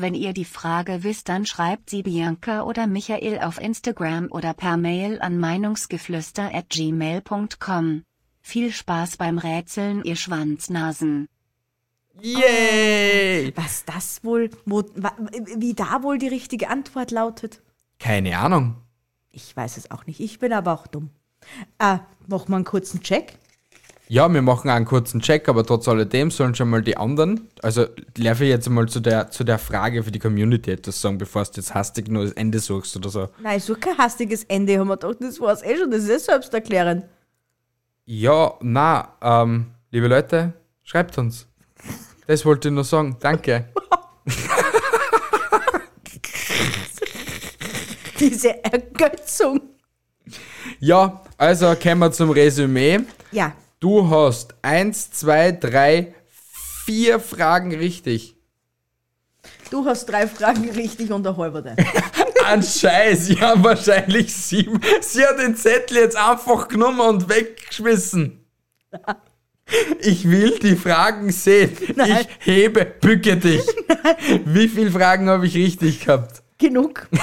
Wenn 0.00 0.14
ihr 0.14 0.32
die 0.32 0.46
Frage 0.46 1.02
wisst, 1.02 1.28
dann 1.28 1.44
schreibt 1.44 1.90
sie 1.90 2.02
Bianca 2.02 2.62
oder 2.62 2.86
Michael 2.86 3.40
auf 3.40 3.60
Instagram 3.60 4.28
oder 4.30 4.54
per 4.54 4.78
Mail 4.78 5.20
an 5.20 5.38
meinungsgeflüster 5.38 6.54
at 6.54 6.70
gmail.com. 6.70 8.04
Viel 8.40 8.72
Spaß 8.72 9.18
beim 9.18 9.36
Rätseln, 9.36 10.02
ihr 10.04 10.16
Schwanznasen. 10.16 11.28
Yay! 12.22 13.52
was 13.54 13.84
das 13.84 14.24
wohl, 14.24 14.50
wo, 14.64 14.82
wie 15.56 15.74
da 15.74 16.02
wohl 16.02 16.16
die 16.16 16.28
richtige 16.28 16.70
Antwort 16.70 17.10
lautet? 17.10 17.62
Keine 17.98 18.38
Ahnung. 18.38 18.76
Ich 19.30 19.54
weiß 19.54 19.76
es 19.76 19.90
auch 19.90 20.06
nicht. 20.06 20.20
Ich 20.20 20.38
bin 20.38 20.52
aber 20.54 20.72
auch 20.72 20.86
dumm. 20.86 21.10
Ah, 21.78 22.00
machen 22.26 22.48
wir 22.48 22.56
einen 22.56 22.64
kurzen 22.64 23.02
Check. 23.02 23.38
Ja, 24.10 24.28
wir 24.28 24.42
machen 24.42 24.68
einen 24.70 24.86
kurzen 24.86 25.20
Check, 25.20 25.48
aber 25.48 25.64
trotz 25.64 25.86
alledem 25.86 26.32
sollen 26.32 26.56
schon 26.56 26.68
mal 26.68 26.82
die 26.82 26.96
anderen, 26.96 27.48
also 27.62 27.86
darf 28.18 28.40
ich 28.40 28.48
jetzt 28.48 28.68
mal 28.68 28.88
zu 28.88 28.98
der, 28.98 29.30
zu 29.30 29.44
der 29.44 29.60
Frage 29.60 30.02
für 30.02 30.10
die 30.10 30.18
Community 30.18 30.72
etwas 30.72 31.00
sagen, 31.00 31.16
bevor 31.16 31.44
du 31.44 31.50
jetzt 31.54 31.74
hastig 31.74 32.08
nur 32.08 32.24
das 32.24 32.32
Ende 32.32 32.58
suchst 32.58 32.96
oder 32.96 33.08
so. 33.08 33.28
Nein, 33.40 33.58
ich 33.58 33.64
suche 33.64 33.78
kein 33.78 33.98
hastiges 33.98 34.42
Ende, 34.42 34.80
haben 34.80 34.88
wir 34.88 34.96
gedacht, 34.96 35.18
das 35.20 35.38
war's 35.38 35.62
eh 35.62 35.76
schon, 35.76 35.92
das 35.92 36.02
ist 36.02 36.10
eh 36.10 36.18
selbsterklärend. 36.18 37.04
Ja, 38.04 38.54
na, 38.60 39.12
ähm, 39.22 39.66
liebe 39.92 40.08
Leute, 40.08 40.54
schreibt 40.82 41.16
uns. 41.16 41.46
Das 42.26 42.44
wollte 42.44 42.66
ich 42.66 42.74
nur 42.74 42.82
sagen. 42.82 43.16
Danke. 43.20 43.66
Diese 48.18 48.64
Ergötzung. 48.64 49.60
Ja, 50.80 51.22
also 51.38 51.76
kommen 51.76 52.00
wir 52.00 52.10
zum 52.10 52.30
Resümee. 52.30 52.98
Ja, 53.30 53.52
Du 53.80 54.10
hast 54.10 54.54
eins, 54.60 55.10
zwei, 55.10 55.52
drei, 55.52 56.14
vier 56.84 57.18
Fragen 57.18 57.74
richtig. 57.74 58.36
du 59.70 59.86
hast 59.86 60.04
drei 60.04 60.26
Fragen 60.26 60.68
richtig 60.68 61.10
und 61.10 61.26
eine 61.26 61.34
halbe. 61.34 61.74
Ein 62.46 62.62
Scheiß, 62.62 63.30
ja, 63.30 63.54
wahrscheinlich 63.64 64.34
sieben. 64.34 64.80
Sie 65.00 65.24
hat 65.24 65.38
den 65.38 65.56
Zettel 65.56 65.96
jetzt 65.96 66.16
einfach 66.16 66.68
genommen 66.68 67.00
und 67.00 67.28
weggeschmissen. 67.30 68.44
Ich 70.00 70.28
will 70.28 70.58
die 70.58 70.76
Fragen 70.76 71.32
sehen. 71.32 71.74
Nein. 71.96 72.10
Ich 72.10 72.28
hebe, 72.40 72.84
bücke 72.84 73.38
dich. 73.38 73.62
Wie 74.44 74.68
viele 74.68 74.90
Fragen 74.90 75.30
habe 75.30 75.46
ich 75.46 75.54
richtig 75.54 76.04
gehabt? 76.04 76.42
Genug. 76.58 77.08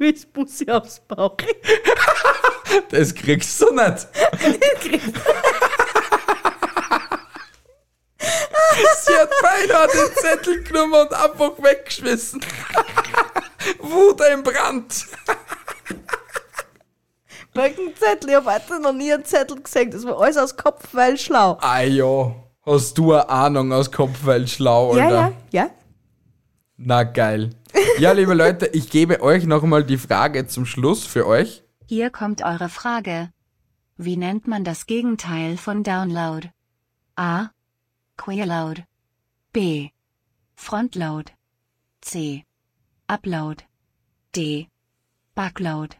das 0.00 0.26
Bussi 0.26 0.70
aufs 0.70 1.00
Bauch. 1.00 1.36
Das 2.90 3.12
kriegst 3.14 3.60
du 3.60 3.72
nicht. 3.72 3.82
Sie 9.02 9.16
hat 9.16 9.30
beinahe 9.42 9.88
den 9.88 10.14
Zettel 10.14 10.62
genommen 10.62 10.94
und 10.94 11.12
einfach 11.12 11.52
weggeschmissen. 11.58 12.40
Wut 13.80 14.20
im 14.32 14.42
Brand. 14.42 15.06
Welchen 17.54 17.96
Zettel? 17.96 18.30
Ich 18.30 18.36
habe 18.36 18.54
heute 18.54 18.80
noch 18.80 18.92
nie 18.92 19.12
einen 19.12 19.24
Zettel 19.24 19.60
gesehen. 19.60 19.90
Das 19.90 20.04
war 20.04 20.20
alles 20.20 20.36
aus 20.36 20.56
Kopf, 20.56 20.88
weil 20.92 21.18
schlau. 21.18 21.58
Ah 21.60 21.80
ja, 21.80 22.32
hast 22.64 22.96
du 22.96 23.12
eine 23.12 23.28
Ahnung 23.28 23.72
aus 23.72 23.90
Kopf, 23.90 24.20
weil 24.22 24.46
schlau, 24.46 24.92
Alter. 24.92 25.02
Ja, 25.10 25.10
ja, 25.10 25.32
ja. 25.50 25.70
Na 26.76 27.02
geil. 27.02 27.50
Ja, 27.98 28.12
liebe 28.12 28.34
Leute, 28.34 28.66
ich 28.66 28.90
gebe 28.90 29.20
euch 29.20 29.44
nochmal 29.46 29.84
die 29.84 29.98
Frage 29.98 30.46
zum 30.46 30.66
Schluss 30.66 31.04
für 31.04 31.26
euch. 31.26 31.62
Hier 31.86 32.10
kommt 32.10 32.42
eure 32.42 32.68
Frage. 32.68 33.30
Wie 33.96 34.16
nennt 34.16 34.46
man 34.46 34.64
das 34.64 34.86
Gegenteil 34.86 35.56
von 35.56 35.82
Download? 35.82 36.50
A. 37.16 37.50
Queerload. 38.16 38.84
B. 39.52 39.90
Frontload. 40.54 41.32
C. 42.00 42.44
Upload. 43.06 43.64
D. 44.34 44.68
Backload. 45.34 45.96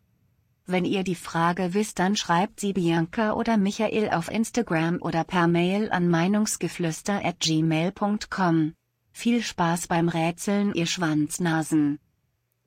Wenn 0.66 0.84
ihr 0.84 1.02
die 1.02 1.16
Frage 1.16 1.74
wisst, 1.74 1.98
dann 1.98 2.14
schreibt 2.14 2.60
sie 2.60 2.72
Bianca 2.72 3.32
oder 3.32 3.56
Michael 3.56 4.10
auf 4.10 4.30
Instagram 4.30 4.98
oder 5.02 5.24
per 5.24 5.48
Mail 5.48 5.90
an 5.90 6.08
meinungsgeflüster 6.08 7.24
at 7.24 7.40
gmail.com. 7.40 8.74
Viel 9.12 9.42
Spaß 9.42 9.88
beim 9.88 10.08
Rätseln, 10.08 10.72
ihr 10.74 10.86
Schwanznasen. 10.86 11.98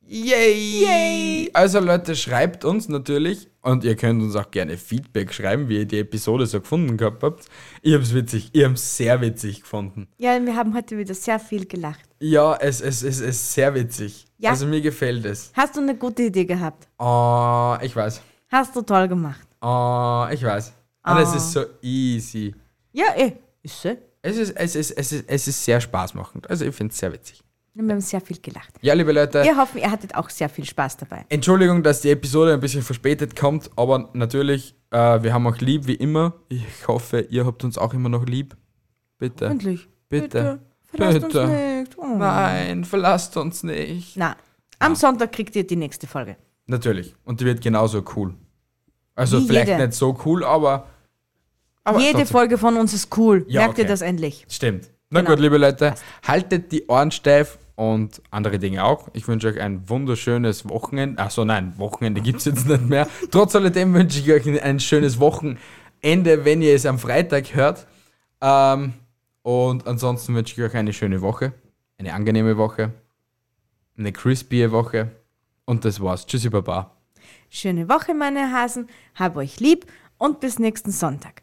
Yay! 0.06 0.82
Yay! 0.84 1.50
Also 1.54 1.80
Leute, 1.80 2.16
schreibt 2.18 2.66
uns 2.66 2.90
natürlich 2.90 3.50
und 3.62 3.86
ihr 3.86 3.96
könnt 3.96 4.22
uns 4.22 4.36
auch 4.36 4.52
gerne 4.52 4.78
Feedback 4.78 5.34
schreiben, 5.34 5.70
wie 5.70 5.78
ihr 5.78 5.86
die 5.86 6.00
Episode 6.00 6.46
so 6.46 6.60
gefunden 6.60 6.98
gehabt 6.98 7.24
habt. 7.24 7.46
Ich 7.82 7.94
hab's 7.94 8.14
witzig, 8.14 8.50
ich 8.52 8.66
hab's 8.66 8.98
sehr 8.98 9.22
witzig 9.22 9.62
gefunden. 9.62 10.10
Ja, 10.18 10.44
wir 10.46 10.56
haben 10.58 10.76
heute 10.76 10.98
wieder 10.98 11.14
sehr 11.14 11.40
viel 11.40 11.66
gelacht. 11.66 12.04
Ja, 12.20 12.56
es, 12.58 12.82
es, 12.82 13.02
es 13.02 13.22
ist 13.22 13.54
sehr 13.54 13.74
witzig. 13.76 14.26
Ja. 14.38 14.50
Also 14.50 14.66
mir 14.68 14.82
gefällt 14.82 15.24
es. 15.24 15.52
Hast 15.56 15.78
du 15.78 15.80
eine 15.82 15.96
gute 15.96 16.24
Idee 16.24 16.44
gehabt? 16.46 16.90
Oh, 17.00 17.78
ich 17.82 17.96
weiß. 17.96 18.22
Hast 18.50 18.76
du 18.76 18.82
toll 18.82 19.08
gemacht. 19.08 19.48
Oh, 19.62 20.28
ich 20.32 20.44
weiß. 20.44 20.74
Und 21.06 21.18
es 21.18 21.30
Ah. 21.30 21.36
ist 21.38 21.52
so 21.54 21.64
easy. 21.82 22.54
Ja, 22.92 23.06
eh. 23.16 23.34
Ist 23.62 23.82
so. 23.82 23.96
Es 24.26 24.38
ist, 24.38 24.52
es 24.56 24.76
ist, 24.76 24.92
es 24.92 25.12
ist, 25.12 25.26
es 25.28 25.48
ist 25.50 25.66
sehr 25.66 25.82
spaßmachend. 25.82 26.50
Also 26.50 26.64
ich 26.66 26.74
finde 26.74 26.92
es 26.94 26.98
sehr 26.98 27.12
witzig. 27.12 27.44
Wir 27.74 27.92
haben 27.92 28.02
sehr 28.02 28.22
viel 28.22 28.40
gelacht. 28.40 28.72
Ja, 28.82 28.94
liebe 28.94 29.12
Leute, 29.12 29.44
Wir 29.44 29.58
hoffen, 29.58 29.80
ihr 29.80 29.92
hattet 29.92 30.16
auch 30.16 30.30
sehr 30.30 30.48
viel 30.48 30.64
Spaß 30.64 30.98
dabei. 30.98 31.26
Entschuldigung, 31.28 31.84
dass 31.84 32.02
die 32.02 32.12
Episode 32.12 32.54
ein 32.54 32.60
bisschen 32.60 32.84
verspätet 32.84 33.36
kommt, 33.36 33.70
aber 33.76 34.10
natürlich, 34.14 34.76
äh, 34.92 35.22
wir 35.24 35.34
haben 35.34 35.46
euch 35.48 35.60
lieb 35.60 35.88
wie 35.88 35.96
immer. 35.96 36.34
Ich 36.50 36.88
hoffe, 36.88 37.22
ihr 37.22 37.46
habt 37.46 37.64
uns 37.64 37.78
auch 37.78 37.94
immer 37.94 38.10
noch 38.10 38.26
lieb. 38.26 38.56
Bitte. 39.18 39.46
Endlich. 39.48 39.90
Bitte. 40.08 40.60
Verlasst 40.86 41.22
Bitte. 41.22 41.42
uns 41.42 41.52
nicht. 41.52 41.98
Oh. 41.98 42.16
Nein, 42.18 42.86
verlasst 42.86 43.36
uns 43.36 43.64
nicht. 43.64 44.16
Na, 44.16 44.38
am 44.80 44.96
Sonntag 44.96 45.34
kriegt 45.34 45.56
ihr 45.56 45.68
die 45.68 45.76
nächste 45.76 46.08
Folge. 46.08 46.38
Natürlich. 46.68 47.14
Und 47.26 47.42
die 47.42 47.46
wird 47.46 47.60
genauso 47.62 48.04
cool. 48.16 48.36
Also 49.16 49.42
Wie 49.42 49.48
vielleicht 49.48 49.68
jede. 49.68 49.88
nicht 49.88 49.98
so 49.98 50.18
cool, 50.26 50.46
aber. 50.46 50.88
Aber 51.84 52.00
Jede 52.00 52.14
trotzdem. 52.20 52.28
Folge 52.28 52.58
von 52.58 52.78
uns 52.78 52.94
ist 52.94 53.16
cool. 53.18 53.46
Ja, 53.48 53.62
Merkt 53.62 53.78
ihr 53.78 53.84
okay. 53.84 53.92
das 53.92 54.02
endlich? 54.02 54.46
Stimmt. 54.50 54.90
Na 55.10 55.20
Genau. 55.22 55.32
gut, 55.32 55.40
liebe 55.40 55.58
Leute, 55.58 55.94
haltet 56.28 56.72
die 56.72 56.88
Ohren 56.88 57.12
steif 57.12 57.60
und 57.76 58.22
andere 58.32 58.58
Dinge 58.60 58.84
auch. 58.84 59.10
Ich 59.14 59.28
wünsche 59.28 59.48
euch 59.48 59.60
ein 59.60 59.88
wunderschönes 59.90 60.68
Wochenende. 60.70 61.22
Achso, 61.22 61.46
nein, 61.46 61.74
Wochenende 61.78 62.22
gibt 62.22 62.40
es 62.40 62.46
jetzt 62.46 62.68
nicht 62.68 62.88
mehr. 62.90 63.08
Trotz 63.32 63.56
alledem 63.56 63.94
wünsche 63.94 64.20
ich 64.20 64.32
euch 64.32 64.64
ein 64.64 64.80
schönes 64.80 65.20
Wochenende, 65.20 66.46
wenn 66.46 66.62
ihr 66.62 66.74
es 66.74 66.86
am 66.86 66.98
Freitag 67.00 67.54
hört. 67.54 67.86
Ähm, 68.42 68.94
und 69.44 69.86
ansonsten 69.88 70.34
wünsche 70.36 70.54
ich 70.60 70.68
euch 70.68 70.76
eine 70.76 70.94
schöne 70.94 71.22
Woche, 71.22 71.54
eine 72.00 72.14
angenehme 72.14 72.58
Woche, 72.58 72.92
eine 73.98 74.12
crispy 74.12 74.72
Woche. 74.72 75.12
Und 75.66 75.86
das 75.86 76.02
war's. 76.02 76.26
Tschüssi, 76.26 76.50
Baba. 76.50 76.92
Schöne 77.50 77.88
Woche, 77.88 78.14
meine 78.16 78.52
Hasen. 78.52 78.88
Hab 79.16 79.36
euch 79.38 79.60
lieb 79.60 79.86
und 80.18 80.40
bis 80.40 80.58
nächsten 80.60 80.92
Sonntag. 80.92 81.43